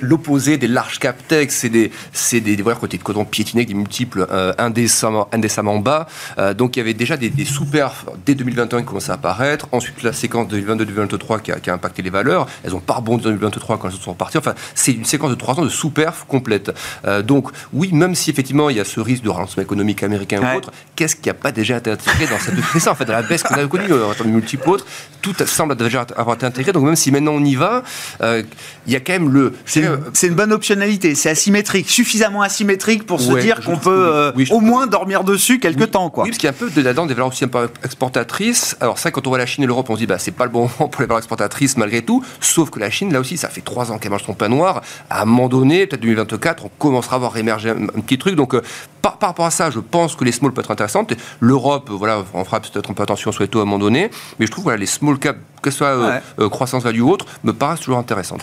[0.00, 3.64] l'opposé des large cap tech, c'est des, c'est des, des voilà, côté de coton piétiné,
[3.64, 6.06] des multiples euh, indécemment, indécemment bas.
[6.38, 9.68] Euh, donc il y avait déjà des, des sous-perfs dès 2021 qui commençaient à apparaître.
[9.72, 12.46] Ensuite, la séquence de 2022-2023 qui, qui, a impacté les valeurs.
[12.64, 14.38] Elles ont pas rebondi en 2023 quand elles sont reparties.
[14.38, 16.72] Enfin, c'est une séquence de trois ans de sous-perf complète.
[17.06, 20.40] Euh, donc oui, même si effectivement il y a ce risque de ralentissement économique américain
[20.40, 23.12] ou autre, qu'est-ce qui n'a pas déjà été intégré dans cette ça en fait, dans
[23.12, 23.92] la baisse qu'on a connue
[24.22, 24.86] termes de multiples autres
[25.20, 26.72] tout semble déjà avoir été intégré.
[26.72, 27.82] Donc même si maintenant on y va,
[28.22, 28.42] euh,
[28.90, 29.52] il y a quand même le.
[29.64, 31.14] C'est une, bonne optionnalité.
[31.14, 35.92] C'est asymétrique, suffisamment asymétrique pour se dire qu'on peut euh, au moins dormir dessus quelques
[35.92, 36.24] temps, quoi.
[36.24, 38.76] Oui, parce qu'il y a un peu de là-dedans des valeurs aussi un peu exportatrices.
[38.80, 40.44] Alors ça, quand on voit la Chine et l'Europe, on se dit bah c'est pas
[40.44, 42.24] le bon moment pour les valeurs exportatrices malgré tout.
[42.40, 44.82] Sauf que la Chine, là aussi, ça fait trois ans qu'elle mange son pain noir.
[45.08, 48.34] À un moment donné, peut-être 2024, on commencera à voir émerger un, petit truc.
[48.34, 48.62] Donc euh,
[49.02, 51.12] par, rapport à ça, je pense que les small peuvent être intéressantes.
[51.38, 54.10] L'Europe, voilà, on fera peut-être un peu attention sur les taux à un moment donné.
[54.40, 57.10] Mais je trouve voilà les small cap que ce soit euh, euh, croissance value ou
[57.10, 58.42] autre, me paraissent toujours intéressantes.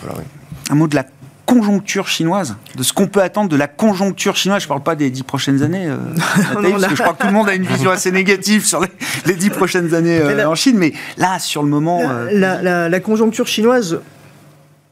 [0.70, 1.04] Un mot de la
[1.46, 4.60] conjoncture chinoise, de ce qu'on peut attendre de la conjoncture chinoise.
[4.60, 5.96] Je ne parle pas des dix prochaines années, euh,
[6.52, 8.82] parce que je crois que tout le monde a une vision assez négative sur
[9.26, 12.02] les, dix prochaines années en Chine, mais là, sur le moment...
[12.32, 14.00] La, conjoncture chinoise,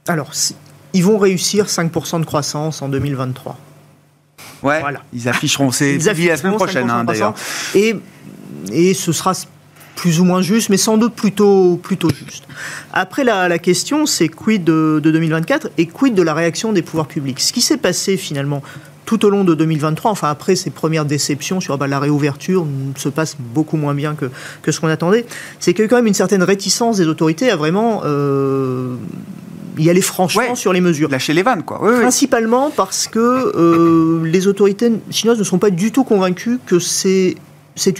[0.09, 0.31] alors,
[0.95, 3.59] ils vont réussir 5% de croissance en 2023.
[4.63, 5.01] Ouais, voilà.
[5.13, 7.35] ils afficheront, c'est la semaine prochaine hein, d'ailleurs.
[7.75, 7.97] Et,
[8.73, 9.33] et ce sera
[9.97, 12.46] plus ou moins juste, mais sans doute plutôt, plutôt juste.
[12.93, 17.41] Après, la, question, c'est quid de, 2024 et quid de la réaction des pouvoirs publics?
[17.41, 18.63] Ce qui s'est passé finalement
[19.05, 23.09] tout au long de 2023, enfin après ces premières déceptions sur bah, la réouverture se
[23.09, 24.31] passe beaucoup moins bien que,
[24.63, 25.25] que ce qu'on attendait,
[25.61, 28.97] c'est qu'il y a eu quand même une certaine réticence des autorités à vraiment euh,
[29.79, 31.09] y aller franchement sur les mesures.
[31.09, 31.79] Lâcher les vannes, quoi.
[32.01, 37.37] Principalement parce que euh, les autorités chinoises ne sont pas du tout convaincues que c'est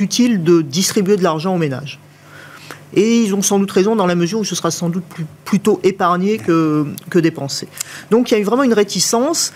[0.01, 2.01] utile de distribuer de l'argent aux ménages.
[2.97, 5.05] Et ils ont sans doute raison dans la mesure où ce sera sans doute
[5.45, 7.69] plutôt épargné que, dépensé.
[8.11, 9.53] Donc il y a eu vraiment une réticence,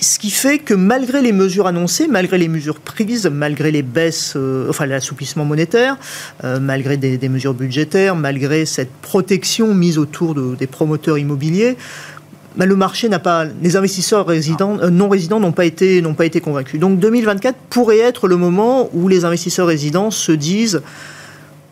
[0.00, 4.34] ce qui fait que malgré les mesures annoncées, malgré les mesures prises, malgré les baisses,
[4.36, 5.96] euh, enfin l'assouplissement monétaire,
[6.44, 11.76] euh, malgré des, mesures budgétaires, malgré cette protection mise autour des promoteurs immobiliers,
[12.66, 16.40] le marché n'a pas, les investisseurs euh, non résidents n'ont pas été, n'ont pas été
[16.40, 16.80] convaincus.
[16.80, 20.82] Donc 2024 pourrait être le moment où les investisseurs résidents se disent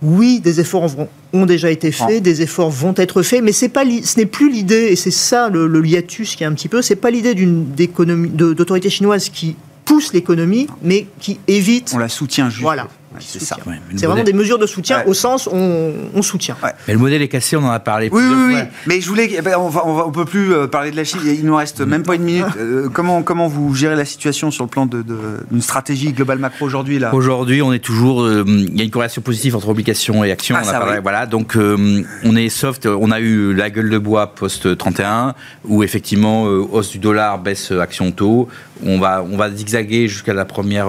[0.02, 0.90] oui, des efforts
[1.32, 2.20] ont déjà été faits, ah.
[2.20, 5.48] des efforts vont être faits, mais c'est pas, ce n'est plus l'idée, et c'est ça
[5.48, 9.56] le, le, hiatus qui est un petit peu, c'est pas l'idée d'une d'autorité chinoise qui
[9.86, 11.92] pousse l'économie, mais qui évite.
[11.94, 12.62] On la soutient juste.
[12.62, 12.88] Voilà.
[13.20, 13.56] C'est ça.
[13.96, 16.56] c'est vraiment des mesures de soutien au sens on, on soutient.
[16.86, 18.08] Mais le modèle est cassé, on en a parlé.
[18.12, 18.60] Oui, oui, oui.
[18.86, 21.20] Mais je voulais, eh ben, on, va, on, peut plus euh, parler de la Chine.
[21.24, 22.44] Il nous reste même pas une minute.
[22.56, 26.64] Euh, comment comment vous gérez la situation sur le plan d'une de, stratégie globale macro
[26.64, 27.14] aujourd'hui là?
[27.14, 28.22] Aujourd'hui, on est toujours.
[28.22, 30.56] Euh, il y a une corrélation positive entre obligations et actions.
[30.58, 31.26] Ah, voilà.
[31.26, 32.86] Donc on est soft.
[32.86, 37.72] On a eu la gueule de bois post 31 où effectivement hausse du dollar, baisse
[37.72, 38.48] action taux.
[38.84, 40.88] On va on va zigzaguer jusqu'à la première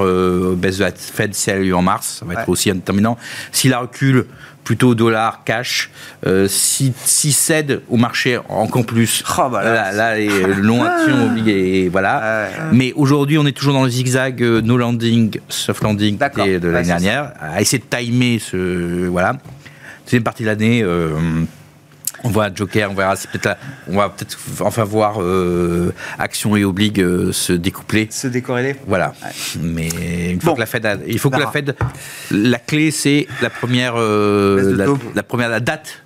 [0.55, 2.16] baisse de la Fed si elle a eu en mars.
[2.17, 3.17] Ça va être aussi déterminant.
[3.51, 4.25] Si la recule
[4.63, 5.89] plutôt dollar, cash.
[6.25, 11.27] Euh, si, si cède au marché encore plus, oh, bah là, là, les longs actions
[11.27, 12.49] obligées, voilà.
[12.73, 16.87] Mais aujourd'hui, on est toujours dans le zigzag euh, no landing, soft landing de l'année
[16.87, 19.37] dernière, à essayer de timer ce, voilà.
[20.05, 20.83] C'est une partie de l'année.
[22.23, 23.57] On voit Joker, on verra peut-être
[23.87, 28.75] on va peut-être enfin voir euh, action et obligue euh, se découpler, se décorréler.
[28.87, 29.13] Voilà.
[29.59, 31.75] Mais une fois que la Fed, il faut que la Fed,
[32.31, 36.03] la clé c'est la première, euh, la, la, première la date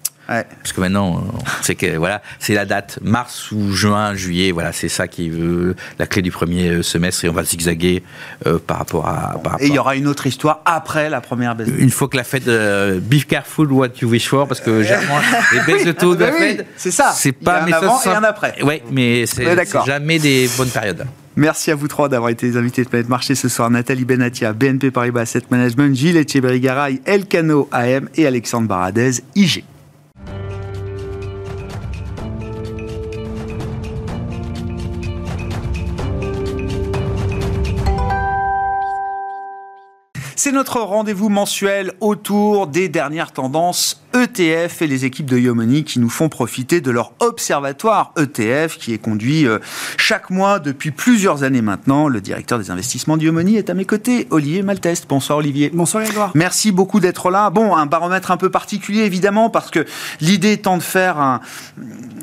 [0.61, 1.23] parce que maintenant,
[1.61, 4.51] c'est que voilà, c'est la date mars ou juin, juillet.
[4.51, 8.03] Voilà, c'est ça qui veut la clé du premier semestre et on va zigzaguer
[8.45, 9.35] euh, par rapport à.
[9.59, 11.69] et il y aura une autre histoire après la première baisse.
[11.77, 15.19] Une fois que la Fed, euh, be careful what you wish for, parce que généralement
[15.51, 17.11] les baisses de taux de la Fed, c'est ça.
[17.15, 18.55] C'est pas mais avant et un après.
[18.63, 19.45] Oui, mais c'est
[19.85, 21.05] jamais des bonnes périodes.
[21.35, 23.69] Merci à vous trois d'avoir été les invités de Planète Marché ce soir.
[23.69, 29.63] Nathalie Benatia, BNP Paribas Asset Management, Gilles Etcheberry-Garay, Elcano AM et Alexandre Baradez, IG.
[40.43, 45.99] C'est notre rendez-vous mensuel autour des dernières tendances ETF et les équipes de Yomoni qui
[45.99, 49.59] nous font profiter de leur observatoire ETF qui est conduit euh,
[49.97, 52.07] chaque mois depuis plusieurs années maintenant.
[52.07, 55.05] Le directeur des investissements de Yomoni est à mes côtés, Olivier Malteste.
[55.07, 55.71] Bonsoir Olivier.
[55.73, 56.31] Bonsoir Edouard.
[56.35, 57.49] Merci beaucoup d'être là.
[57.49, 59.85] Bon, un baromètre un peu particulier évidemment parce que
[60.19, 61.41] l'idée étant de faire un,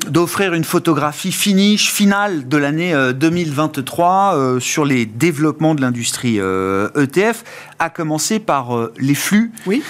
[0.09, 6.37] d'offrir une photographie finish, finale de l'année 2023 euh, euh, sur les développements de l'industrie
[6.37, 9.51] ETF, e à commencer par euh, les flux.
[9.65, 9.83] Oui.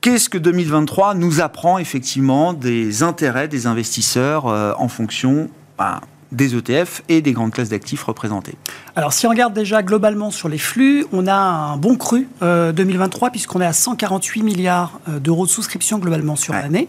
[0.00, 6.54] Qu'est-ce que 2023 nous apprend effectivement des intérêts des investisseurs euh, en fonction ben, des
[6.54, 8.54] ETF et des grandes classes d'actifs représentées
[8.98, 13.28] Alors, si on regarde déjà globalement sur les flux, on a un bon cru 2023
[13.28, 16.88] euh, puisqu'on est à 148 milliards euh, d'euros de souscription globalement sur l'année,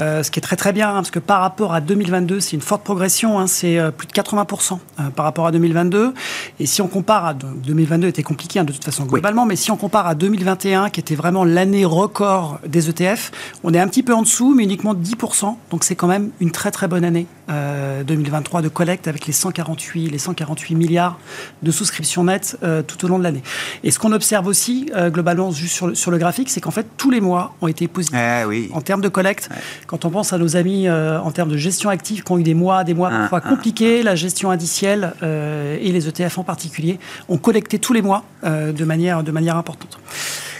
[0.00, 2.52] euh, ce qui est très très bien hein, parce que par rapport à 2022, c'est
[2.52, 4.78] une forte progression, hein, c'est plus de 80%
[5.14, 6.14] par rapport à 2022.
[6.60, 9.70] Et si on compare à 2022 était compliqué hein, de toute façon globalement, mais si
[9.70, 13.32] on compare à 2021 qui était vraiment l'année record des ETF,
[13.64, 15.56] on est un petit peu en dessous, mais uniquement 10%.
[15.70, 20.08] Donc c'est quand même une très très bonne année 2023 de collecte avec les 148,
[20.08, 21.18] les 148 milliards
[21.62, 23.42] de souscriptions nettes euh, tout au long de l'année.
[23.82, 26.70] Et ce qu'on observe aussi, euh, globalement, juste sur le, sur le graphique, c'est qu'en
[26.70, 28.70] fait, tous les mois ont été positifs eh oui.
[28.72, 29.48] en termes de collecte.
[29.86, 32.42] Quand on pense à nos amis euh, en termes de gestion active qui ont eu
[32.42, 34.04] des mois, des mois ah, parfois ah, compliqués, ah.
[34.04, 39.22] la gestion indicielle et les ETF en particulier ont collecté tous les mois de, manière,
[39.22, 39.98] de manière importante.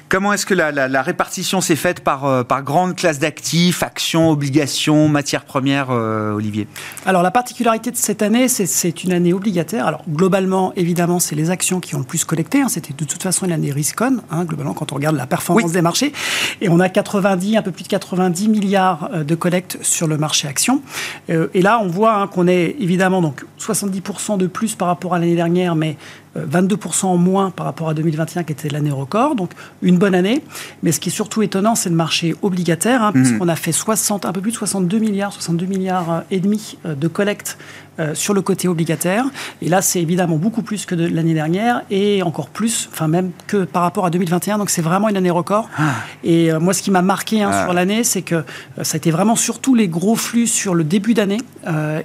[0.08, 5.08] Comment est-ce que la, répartition s'est faite par, euh, par grande classe d'actifs, actions, obligations,
[5.08, 6.68] matières premières, euh, Olivier?
[7.06, 9.86] Alors la particularité de cette année, c'est une année obligataire.
[9.86, 12.60] Alors globalement, évidemment, c'est les actions qui ont le plus collecté.
[12.60, 12.68] Hein.
[12.68, 15.82] C'était de toute façon une année riscon, hein, globalement, quand on regarde la performance des
[15.82, 16.12] marchés.
[16.60, 20.18] Et on a 90, un peu plus de 90 milliards euh, de collecte sur le
[20.18, 20.82] marché actions.
[21.28, 25.18] et là, on voit hein, qu'on est évidemment donc 70% de plus par rapport à
[25.18, 25.96] l'année dernière, mais
[26.36, 29.50] 22% en moins par rapport à 2021 qui était l'année record, donc
[29.82, 30.42] une bonne année.
[30.82, 34.24] Mais ce qui est surtout étonnant, c'est le marché obligataire, hein, puisqu'on a fait 60,
[34.24, 37.58] un peu plus de 62 milliards, 62 milliards euh, et demi euh, de collecte
[38.00, 39.26] euh, sur le côté obligataire.
[39.62, 43.30] Et là, c'est évidemment beaucoup plus que de l'année dernière et encore plus, enfin même
[43.46, 44.58] que par rapport à 2021.
[44.58, 45.68] Donc c'est vraiment une année record.
[45.78, 45.94] Ah.
[46.24, 47.64] Et euh, moi, ce qui m'a marqué hein, ah.
[47.64, 48.42] sur l'année, c'est que euh,
[48.82, 51.38] ça a été vraiment surtout les gros flux sur le début d'année.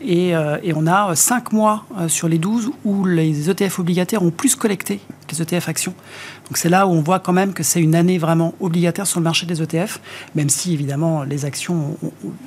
[0.02, 4.56] Et, et, on a 5 mois sur les 12 où les ETF obligataires ont plus
[4.56, 5.94] collecté que les ETF actions.
[6.46, 9.20] Donc c'est là où on voit quand même que c'est une année vraiment obligataire sur
[9.20, 10.00] le marché des ETF,
[10.36, 11.98] même si évidemment les actions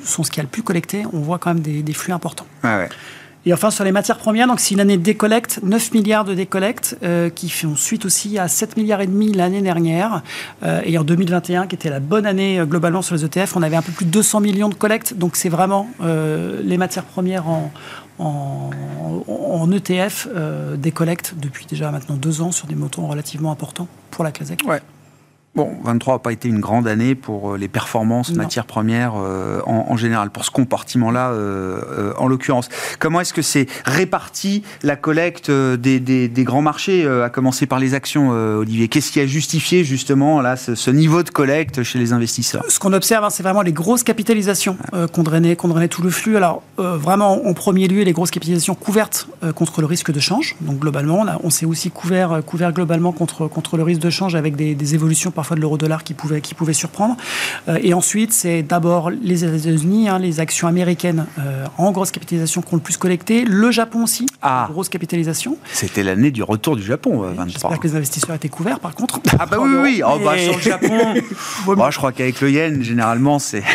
[0.04, 2.46] sont ce qui a le plus collecté, on voit quand même des, des flux importants.
[2.62, 2.88] Ah ouais.
[3.44, 6.32] Et enfin, sur les matières premières, donc c'est une année de décollecte, 9 milliards de
[6.32, 10.22] décollecte, euh, qui font suite aussi à 7 milliards et demi l'année dernière.
[10.62, 13.62] Euh, et en 2021, qui était la bonne année euh, globalement sur les ETF, on
[13.62, 15.14] avait un peu plus de 200 millions de collectes.
[15.14, 17.72] Donc c'est vraiment les matières premières en,
[18.18, 20.28] en, ETF
[20.76, 24.80] décollecte depuis déjà maintenant deux ans sur des montants relativement importants pour la classe ouais.
[25.54, 29.60] Bon, 23 n'a pas été une grande année pour euh, les performances matières premières euh,
[29.66, 32.70] en, général, pour ce compartiment-là euh, en l'occurrence.
[32.98, 38.30] Comment est-ce que c'est réparti la collecte des, grands marchés, à commencer par les actions,
[38.30, 38.88] Olivier?
[38.88, 42.64] Qu'est-ce qui a justifié justement là, ce, niveau de collecte chez les investisseurs?
[42.68, 44.78] Ce qu'on observe, hein, c'est vraiment les grosses capitalisations
[45.12, 46.38] qu'on drainait, drainait, tout le flux.
[46.38, 50.56] Alors, vraiment, en premier lieu, les grosses capitalisations couvertes contre le risque de change.
[50.62, 54.56] Donc, globalement, on, s'est aussi couvert, couvert globalement contre, contre le risque de change avec
[54.56, 57.16] des, des évolutions par parfois de l'euro-dollar qui pouvait, qui pouvait surprendre.
[57.68, 62.62] Euh, et ensuite, c'est d'abord les États-Unis, hein, les actions américaines euh, en grosse capitalisation
[62.62, 63.44] qui ont le plus collecté.
[63.44, 64.68] Le Japon aussi, ah.
[64.70, 65.56] grosse capitalisation.
[65.72, 67.42] C'était l'année du retour du Japon, 23.
[67.42, 69.18] Euh, j'espère que les investisseurs étaient couverts, par contre.
[69.36, 70.02] Ah bah oui, oui, oui.
[70.06, 71.14] Oh, bah, sur le Japon,
[71.66, 73.64] Moi, je crois qu'avec le yen, généralement, c'est...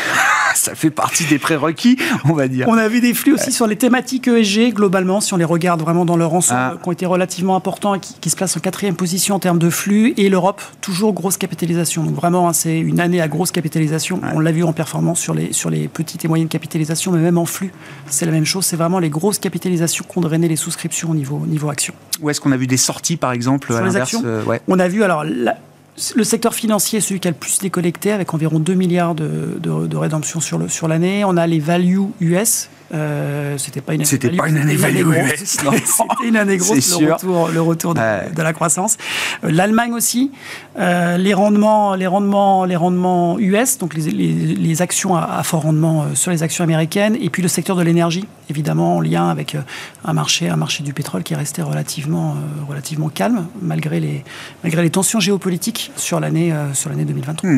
[0.58, 2.68] ça fait partie des prérequis, on va dire.
[2.68, 5.82] On a vu des flux aussi sur les thématiques ESG, globalement, si on les regarde
[5.82, 6.78] vraiment dans leur ensemble, ah.
[6.82, 9.70] qui ont été relativement importants et qui, se placent en quatrième position en termes de
[9.70, 10.14] flux.
[10.18, 11.57] Et l'Europe, toujours grosse capitalisation.
[11.66, 14.22] Donc vraiment, hein, c'est une année à grosse capitalisation.
[14.34, 17.38] On l'a vu en performance sur les, sur les petites et moyennes capitalisations, mais même
[17.38, 17.72] en flux,
[18.08, 18.66] c'est la même chose.
[18.66, 21.94] C'est vraiment les grosses capitalisations qui ont drainé les souscriptions au niveau, niveau action.
[22.22, 24.88] Où est-ce qu'on a vu des sorties, par exemple, sur les actions euh, On a
[24.88, 28.74] vu, alors, le secteur financier est celui qui a le plus décollecté, avec environ 2
[28.74, 31.20] milliards de, de, de rédemptions sur l'année.
[31.20, 34.78] Sur on a les value US euh, c'était pas une année, c'était pas une année
[35.36, 38.98] C'était une année grosse, le retour, le retour de, la croissance.
[39.44, 40.32] Euh, L'Allemagne aussi,
[40.80, 46.06] euh, les rendements, les rendements, les rendements US, donc les, les, actions à, fort rendement
[46.14, 49.58] sur les actions américaines, et puis le secteur de l'énergie, évidemment en lien avec
[50.06, 52.36] un marché, un marché du pétrole qui est resté relativement,
[52.70, 54.24] relativement calme malgré les,
[54.64, 57.50] malgré les tensions géopolitiques sur l'année, sur l'année 2023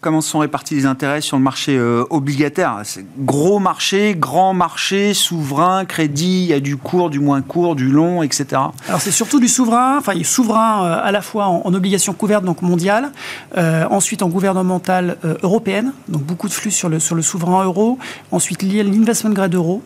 [0.00, 5.14] comment sont répartis les intérêts sur le marché euh, obligataire C'est gros marché, grand marché,
[5.14, 8.62] souverain, crédit, il y a du court, du moins court, du long, etc.
[8.88, 12.12] Alors c'est surtout du souverain, enfin il est souverain euh, à la fois en, obligation
[12.12, 13.10] couverte, donc mondiale,
[13.56, 17.98] euh, ensuite en gouvernementale européenne, donc beaucoup de flux sur le, sur le souverain euro,
[18.30, 19.82] ensuite l'investment grade euro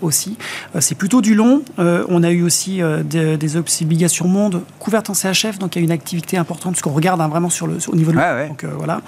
[0.00, 0.36] aussi.
[0.78, 1.62] c'est plutôt du long.
[1.78, 5.90] on a eu aussi des, obligations monde couvertes en CHF, donc il y a une
[5.90, 9.00] activité importante, parce qu'on regarde hein, vraiment sur le, au niveau de ouais, donc voilà.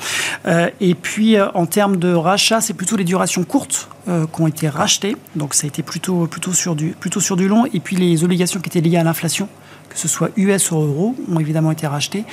[0.46, 4.40] Euh, et puis, euh, en termes de rachat, c'est plutôt les durations courtes euh, qui
[4.40, 5.16] ont été rachetées.
[5.34, 7.66] Donc, ça a été plutôt, plutôt, sur du, plutôt sur du long.
[7.72, 9.48] Et puis, les obligations qui étaient liées à l'inflation
[9.96, 12.24] que ce soit US ou euro, ont évidemment été rachetés.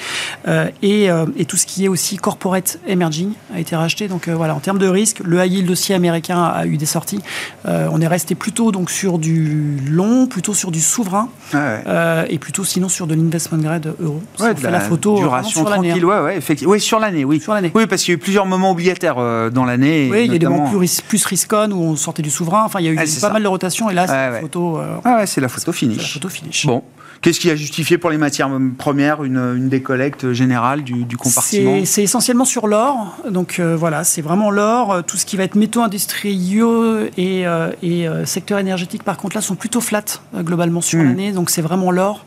[0.49, 4.09] Euh, et, euh, et, tout ce qui est aussi corporate emerging a été racheté.
[4.09, 6.86] Donc euh, voilà, en termes de risque, le high yield dossier américain a eu des
[6.86, 7.22] sorties.
[7.66, 12.66] on est resté plutôt donc sur du long, plutôt sur du souverain, ah et plutôt
[12.66, 14.22] sinon sur de l'investment grade euro.
[14.39, 16.07] Ouais, la, photo duration sur tranquille, hein.
[16.07, 16.74] ouais, ouais, effectivement.
[16.74, 17.39] Oui, sur l'année, oui.
[17.39, 17.72] Sur l'année.
[17.74, 19.16] Oui, parce qu'il y a eu plusieurs moments obligataires
[19.51, 20.09] dans l'année.
[20.11, 22.64] Oui, il y a des moments plus, plus riscon où on sortait du souverain.
[22.66, 24.80] Enfin, il y a eu pas mal de rotation et là, c'est la photo.
[25.05, 25.97] ah ouais, c'est la photo finish.
[25.97, 26.66] La photo finish.
[26.66, 26.84] Bon.
[27.24, 31.80] Qu'est-ce qui a justifié pour les matières premières une, une décollecte générale du, du compartiment
[31.86, 33.15] C'est essentiellement sur l'or.
[33.30, 35.05] Donc euh, voilà, c'est vraiment l'or.
[35.05, 39.38] Tout ce qui va être métaux industriels et, euh, et euh, secteur énergétique, par contre,
[39.38, 41.05] là, sont plutôt flats globalement sur hmm.
[41.05, 41.32] l'année.
[41.32, 42.26] Donc c'est vraiment l'or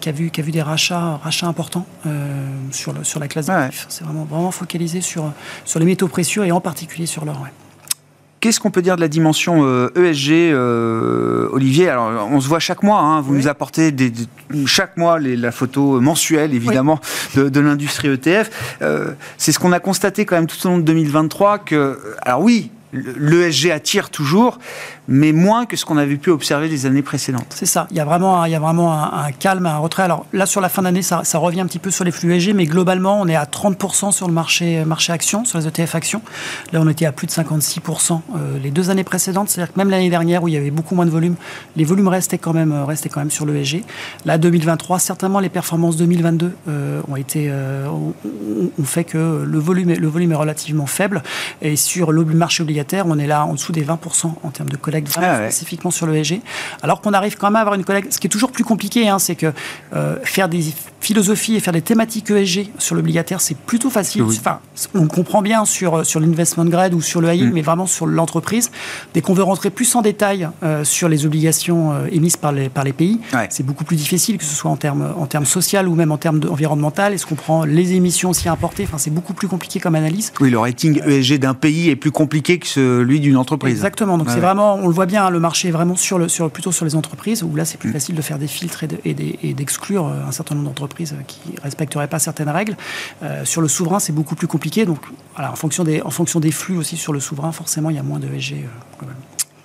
[0.00, 1.86] qui, a vu, qui a vu des rachats, rachats importants
[2.70, 3.86] sur, le, sur la classe d'actifs.
[3.88, 5.32] C'est vraiment, vraiment focalisé sur,
[5.64, 7.44] sur les métaux précieux et en particulier sur l'or.
[8.40, 9.64] Qu'est-ce qu'on peut dire de la dimension
[9.96, 11.88] ESG, euh, e euh, Olivier?
[11.88, 13.00] Alors, on se voit chaque mois.
[13.00, 14.12] Hein, vous nous apportez des,
[14.66, 17.00] chaque mois la photo mensuelle, évidemment,
[17.34, 18.78] de, l'industrie ETF.
[18.80, 22.42] Euh, c'est ce qu'on a constaté quand même tout au long de 2023 que, alors
[22.42, 24.58] oui, l'ESG attire toujours,
[25.08, 27.54] mais moins que ce qu'on avait pu observer les années précédentes.
[27.54, 27.86] C'est ça.
[27.90, 30.02] Il y a vraiment, il y a vraiment un, calme, un retrait.
[30.02, 32.34] Alors là, sur la fin d'année, ça, ça, revient un petit peu sur les flux
[32.34, 35.94] ESG, mais globalement, on est à 30% sur le marché, marché action, sur les ETF
[35.94, 36.22] actions.
[36.72, 39.48] Là, on était à plus de 56% euh, les deux années précédentes.
[39.48, 41.36] C'est-à-dire que même l'année dernière, où il y avait beaucoup moins de volume,
[41.76, 43.82] les volumes restaient quand même, euh, restaient quand même sur l'ESG.
[44.26, 48.14] Là, 2023, certainement, les performances 2022 euh, ont été, ont,
[48.84, 51.22] fait que le volume, le volume est relativement faible.
[51.62, 54.76] Et sur le marché obligataire, on est là en dessous des 20% en termes de
[54.76, 56.40] collecte ah spécifiquement sur l'ESG.
[56.82, 58.12] Alors qu'on arrive quand même à avoir une collecte.
[58.12, 59.52] Ce qui est toujours plus compliqué, hein, c'est que
[59.94, 64.22] euh, faire des philosophies et faire des thématiques ESG sur l'obligataire, c'est plutôt facile.
[64.22, 64.60] Enfin,
[64.94, 67.54] on comprend bien sur, euh, sur l'investment grade ou sur le high yield, mm.
[67.54, 68.70] mais vraiment sur l'entreprise.
[69.14, 72.84] Dès qu'on veut rentrer plus en détail euh, sur les obligations émises par les, par
[72.84, 73.20] les pays,
[73.50, 76.18] c'est beaucoup plus difficile, que ce soit en termes en termes social ou même en
[76.18, 77.12] termes environnemental.
[77.12, 78.84] Est-ce qu'on prend les émissions aussi importées?
[78.84, 80.32] Enfin, c'est beaucoup plus compliqué comme analyse.
[80.40, 83.72] Oui, le rating ESG d'un pays est plus compliqué que celui d'une entreprise.
[83.72, 84.18] Exactement.
[84.18, 86.72] Donc c'est vraiment, on le voit bien, le marché est vraiment sur le, sur, plutôt
[86.72, 87.92] sur les entreprises, où là c'est plus mm.
[87.92, 89.14] facile de faire des filtres et
[89.54, 92.76] d'exclure euh, un certain nombre d'entreprises qui respecteraient pas certaines règles.
[93.22, 94.84] Euh, sur le souverain, c'est beaucoup plus compliqué.
[94.84, 95.00] Donc,
[95.36, 98.54] en, fonction des, flux aussi sur le souverain, forcément, il y a moins de ESG.
[98.54, 99.06] Euh,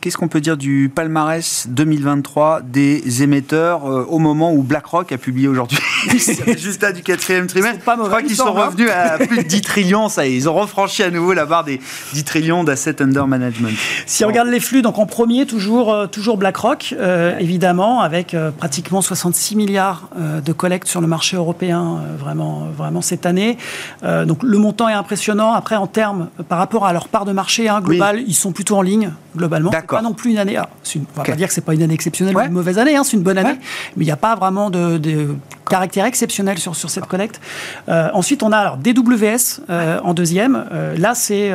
[0.03, 5.17] qu'est-ce qu'on peut dire du palmarès 2023 des émetteurs euh, au moment où BlackRock a
[5.17, 5.77] publié aujourd'hui
[6.45, 8.65] résultats du quatrième trimestre Je crois qu'ils sont hein.
[8.65, 11.79] revenus à plus de 10 trillions, ça ils ont refranchi à nouveau la barre des
[12.11, 13.71] 10 trillions d'assets under management.
[14.05, 18.35] Si on regarde les flux, donc en premier, toujours, euh, toujours BlackRock, euh, évidemment, avec
[18.57, 23.57] pratiquement 66 milliards de collectes sur le marché européen, vraiment, vraiment cette année.
[24.03, 25.53] donc le montant est impressionnant.
[25.53, 28.75] Après, en termes, par rapport à leur part de marché hein, global, ils sont plutôt
[28.75, 29.71] en ligne, globalement.
[29.71, 30.57] Pas non plus une année.
[30.57, 32.77] Alors, une, on va pas dire que c'est pas une année exceptionnelle ou une mauvaise
[32.77, 33.57] année, hein, c'est une bonne année,
[33.95, 35.35] mais il n'y a pas vraiment de, de
[35.69, 37.39] caractère exceptionnel sur, sur cette collecte.
[37.89, 40.65] Euh, ensuite, on a alors DWS euh, en deuxième.
[40.71, 41.51] Euh, là, c'est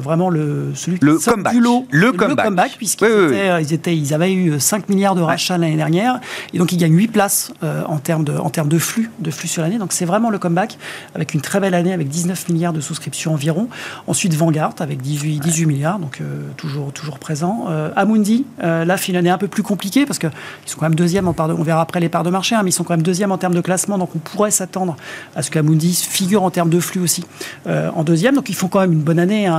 [0.00, 1.52] vraiment le, celui le qui comeback.
[1.52, 1.86] du lot.
[1.90, 2.76] Le, comeback.
[2.76, 6.20] puisqu'ils Ils, étaient, ils avaient eu 5 milliards de rachats l'année dernière.
[6.52, 9.48] Et donc, ils gagnent 8 places en, termes de, en termes de flux, de flux
[9.48, 9.78] sur l'année.
[9.78, 10.78] Donc, c'est vraiment le comeback
[11.14, 13.68] avec une très belle année, avec 19 milliards de souscriptions environ.
[14.06, 16.20] Ensuite, Vanguard avec 18, 18 milliards, donc
[16.56, 17.66] toujours, toujours présent.
[17.96, 20.30] Amundi, là, fait une année un peu plus compliquée parce qu'ils
[20.66, 22.62] sont quand même deuxième en part de, on verra après les parts de marché, hein,
[22.62, 24.96] mais ils sont quand même deuxième en termes de classement, donc on pourrait s'attendre
[25.34, 27.24] à ce qu'Amundi figure en termes de flux aussi
[27.66, 28.34] euh, en deuxième.
[28.34, 29.54] Donc ils font quand même une bonne année hein,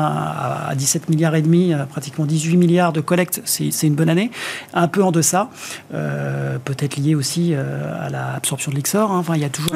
[0.67, 4.31] à 17 milliards et demi, euh, pratiquement 18 milliards de collecte, c'est une bonne année.
[4.73, 5.49] Un peu en deçà,
[5.93, 9.11] euh, peut-être lié aussi à l'absorption de l'Ixor.
[9.11, 9.19] Hein.
[9.19, 9.71] Enfin, il y a toujours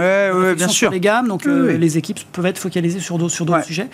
[0.55, 0.91] bien sûr.
[0.91, 3.89] les gammes, donc les équipes peuvent être focalisées sur d'autres sur sujets.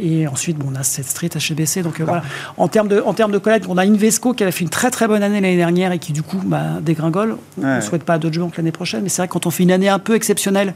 [0.00, 2.22] et ensuite, bon, on a cette Street, HBC, donc voilà.
[2.56, 4.90] En termes de en termes de collecte, on a Invesco qui avait fait une très
[4.90, 7.36] très bonne année l'année dernière et qui du coup bah, dégringole.
[7.60, 9.50] On ne souhaite pas à Deutsche Bank l'année prochaine, mais c'est vrai que quand on
[9.50, 10.74] fait une année un peu exceptionnelle,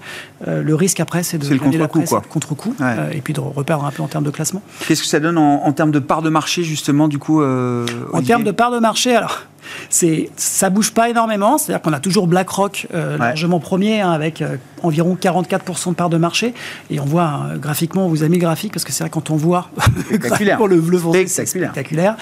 [0.48, 3.90] euh, le risque après, c'est de le contre-coup, contre-coup, euh, et puis de reperdre un
[3.90, 4.62] peu en termes de classement.
[4.88, 8.22] Qu'est-ce que ça donne en, termes de part de marché, justement, du coup euh, En
[8.22, 9.42] termes de part de marché, alors
[9.90, 11.58] c'est ça bouge pas énormément.
[11.58, 16.10] C'est-à-dire qu'on a toujours BlackRock euh, largement premier hein, avec euh, environ 44% de part
[16.10, 16.54] de marché.
[16.90, 19.10] Et on voit hein, graphiquement, on vous a mis le graphique parce que c'est vrai
[19.10, 19.70] quand on voit
[20.56, 20.82] pour le
[21.26, 22.16] c'est spectaculaire.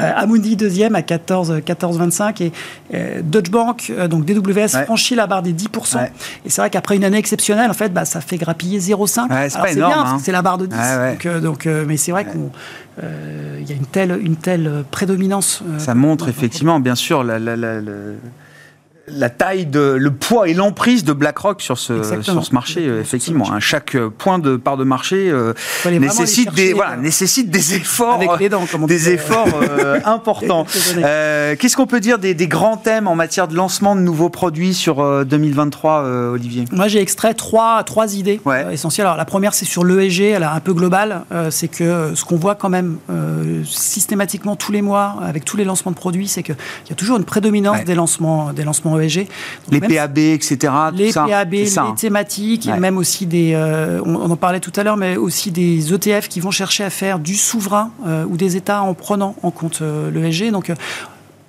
[0.00, 2.52] Euh, Amundi deuxième à 14 14 25 et
[2.94, 6.08] euh, Deutsche Bank donc DWS franchit la barre des 10%.
[6.44, 9.48] Et c'est vrai qu'après une année exceptionnelle en fait bah, ça fait grappiller 0,5.
[9.48, 10.18] c'est bien, hein.
[10.22, 10.76] c'est la barre de 10.
[11.24, 12.50] Donc, donc mais c'est vrai qu'on
[13.02, 15.62] euh, il y a une telle, une telle prédominance.
[15.66, 17.80] Euh, Ça montre effectivement, bien sûr, la, la, la,
[19.06, 23.52] la taille, de, le poids et l'emprise de BlackRock sur ce, sur ce marché, effectivement.
[23.52, 23.60] Hein.
[23.60, 25.52] chaque point de part de marché euh,
[25.86, 28.20] nécessite, des, voilà, nécessite des efforts,
[28.86, 30.66] des efforts euh, importants.
[30.96, 34.30] Euh, qu'est-ce qu'on peut dire des, des, grands thèmes en matière de lancement de nouveaux
[34.30, 36.64] produits sur 2023, Olivier?
[36.72, 38.40] Moi, j'ai extrait trois, trois idées
[38.70, 39.06] essentielles.
[39.06, 41.24] Alors, la première, c'est sur l'ESG, elle est un peu globale.
[41.50, 42.98] c'est que ce qu'on voit quand même
[43.64, 46.56] systématiquement tous les mois, avec tous les lancements de produits, c'est qu'il
[46.88, 49.26] y a toujours une prédominance des lancements, des lancements ESG.
[49.70, 50.72] les PAB, etc.
[50.94, 51.94] Les PAB, les hein.
[51.96, 55.92] thématiques, et même aussi des, euh, on, en parlait tout à l'heure, mais aussi des
[55.92, 59.50] ETF qui vont chercher à faire du souverain euh, ou des États en prenant en
[59.50, 60.50] compte euh, l'ESG.
[60.50, 60.72] Donc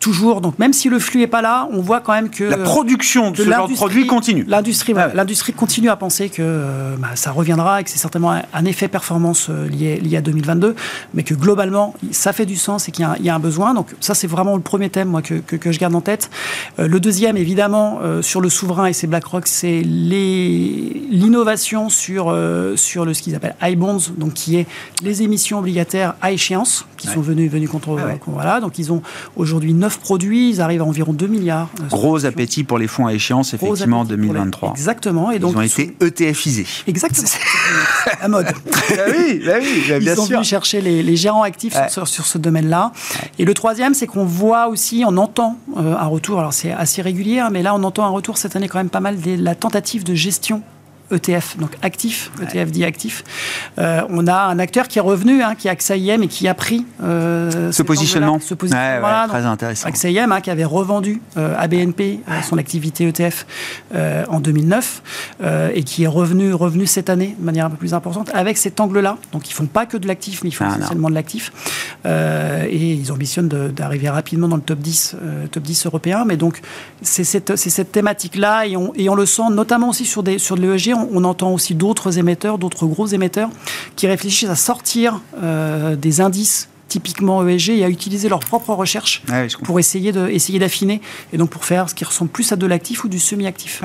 [0.06, 0.40] toujours.
[0.40, 3.32] Donc même si le flux est pas là, on voit quand même que la production
[3.32, 4.46] de, ce genre de produit continue.
[4.48, 8.66] L'industrie, l'industrie continue à penser que euh, bah, ça reviendra et que c'est certainement un,
[8.66, 10.76] effet performance euh, lié, lié à 2022,
[11.16, 13.74] mais que globalement ça fait du sens et qu'il y, a un besoin.
[13.74, 16.30] Donc ça c'est vraiment le premier thème moi que, que, je garde en tête.
[16.78, 22.26] Euh, le deuxième évidemment sur le souverain et c'est BlackRock, c'est l'innovation sur
[22.76, 24.68] sur le ce qu'ils appellent high bonds, donc qui est
[25.02, 28.60] les émissions obligataires à échéance qui sont venues venues contre, ah voilà.
[28.60, 29.02] Donc ils ont
[29.36, 31.70] aujourd'hui 9 produits, ils arrivent à environ 2 milliards.
[31.82, 34.72] Euh, Gros appétit pour les fonds à échéance, effectivement, en 2023.
[34.72, 35.32] Exactement.
[35.32, 36.68] Et donc, ils ont été ETFisés.
[36.88, 37.28] Exactement.
[38.22, 38.46] la mode.
[38.46, 42.38] bah oui, bah oui bah bien ils sont venus chercher les, gérants actifs sur, ce
[42.38, 42.92] domaine-là.
[43.40, 47.02] Et le troisième, c'est qu'on voit aussi, on entend euh, un retour, alors c'est assez
[47.02, 49.36] régulier, hein, mais là on entend un retour cette année quand même pas mal de
[49.42, 50.62] la tentative de gestion
[51.12, 53.24] ETF, donc actif, ETF dit actif.
[53.78, 56.48] Euh, on a un acteur qui est revenu, hein, qui est AXA IM et qui
[56.48, 58.40] a pris euh, ce positionnement.
[58.40, 59.88] Ce positionnement très intéressant.
[59.88, 63.46] AXA IM hein, qui avait revendu euh, à BNP son activité ETF
[64.30, 65.02] en 2009
[65.74, 68.80] et qui est revenu, revenu cette année de manière un peu plus importante avec cet
[68.80, 69.18] angle-là.
[69.32, 71.52] Donc ils font pas que de l'actif, mais ils font ah, essentiellement de l'actif.
[72.06, 75.18] et ils ambitionnent d'arriver rapidement dans le top 10,
[75.52, 76.26] top 10 européen.
[76.26, 76.62] Mais donc
[77.02, 80.56] c'est cette, cette thématique-là et on, et on le sent notamment aussi sur, des, sur
[80.56, 83.50] de l'ESG on, entend aussi d'autres émetteurs, d'autres gros émetteurs,
[83.96, 89.24] qui réfléchissent à sortir euh, des indices typiquement ESG et à utiliser leurs propres recherches
[89.64, 91.02] pour essayer de essayer d'affiner
[91.34, 93.82] et donc pour faire ce qui ressemble plus à de l'actif ou du semi-actif.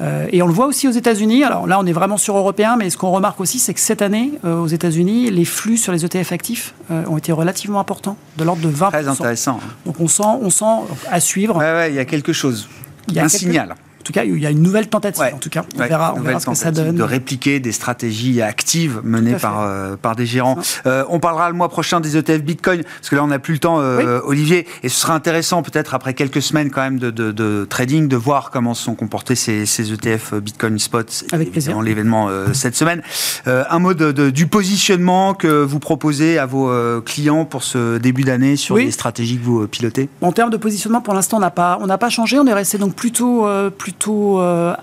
[0.00, 1.42] Euh, et on le voit aussi aux États-Unis.
[1.42, 4.02] Alors là, on est vraiment sur européen, mais ce qu'on remarque aussi, c'est que cette
[4.02, 8.44] année, euh, aux États-Unis, les flux sur les ETF actifs ont été relativement importants, de
[8.44, 8.90] l'ordre de 20%.
[8.90, 9.60] Très intéressant.
[9.84, 11.60] Donc on sent, on sent à suivre.
[11.88, 12.68] il y a quelque chose.
[13.08, 15.34] Il y a un signal En tout cas, il y a une nouvelle tentative.
[15.34, 16.96] En tout cas, on verra, on verra ce que ça donne.
[16.96, 20.58] De répliquer des stratégies actives menées par, euh, par des gérants.
[20.86, 23.54] Euh, on parlera le mois prochain des ETF Bitcoin, parce que là, on n'a plus
[23.54, 24.66] le temps, euh, Olivier.
[24.82, 28.50] Et ce sera intéressant, peut-être après quelques semaines quand même de, de, trading, de voir
[28.50, 31.24] comment se sont comportés ces, ces ETF Bitcoin Spot.
[31.32, 31.80] Avec plaisir.
[31.82, 33.02] l'événement cette semaine.
[33.46, 36.70] un mot de, du positionnement que vous proposez à vos
[37.02, 40.08] clients pour ce début d'année sur les stratégies que vous pilotez?
[40.20, 42.38] En termes de positionnement, pour l'instant, on n'a pas, on pas changé.
[42.38, 43.46] On est resté donc plutôt,
[43.76, 44.76] plutôt plutôt euh,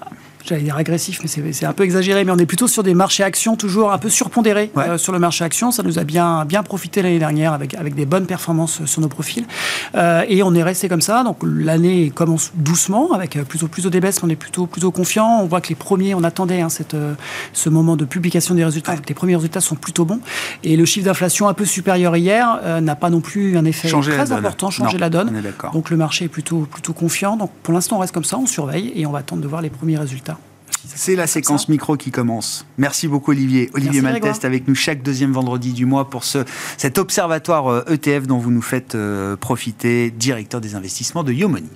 [0.46, 3.24] j'allais dire agressif, mais c'est un peu exagéré, mais on est plutôt sur des marchés
[3.24, 5.72] actions toujours un peu surpondérés euh, sur le marché actions.
[5.72, 9.08] Ça nous a bien, bien profité l'année dernière avec, avec des bonnes performances sur nos
[9.08, 9.46] profils.
[9.96, 11.24] Euh, et on est resté comme ça.
[11.24, 15.42] Donc l'année commence doucement avec plutôt plus de baisses, on est plutôt, plutôt confiant.
[15.42, 16.96] On voit que les premiers, on attendait hein, cette,
[17.54, 18.96] ce moment de publication des résultats.
[19.08, 20.20] Les premiers résultats sont plutôt bons.
[20.64, 23.90] Et le chiffre d'inflation un peu supérieur hier euh, n'a pas non plus un effet
[23.90, 25.32] très important, changé la donne.
[25.74, 27.38] Donc le marché est plutôt, plutôt confiant.
[27.38, 29.62] Donc pour l'instant, on reste comme ça, on surveille et on va attendre de voir
[29.62, 30.35] les premiers résultats.
[30.88, 32.66] C'est la séquence micro qui commence.
[32.78, 33.70] Merci beaucoup Olivier.
[33.74, 36.40] Olivier Malteste avec nous chaque deuxième vendredi du mois pour ce,
[36.78, 41.34] cet observatoire ETF euh, e dont vous nous faites euh, profiter, directeur des investissements de
[41.34, 41.70] Yomoni.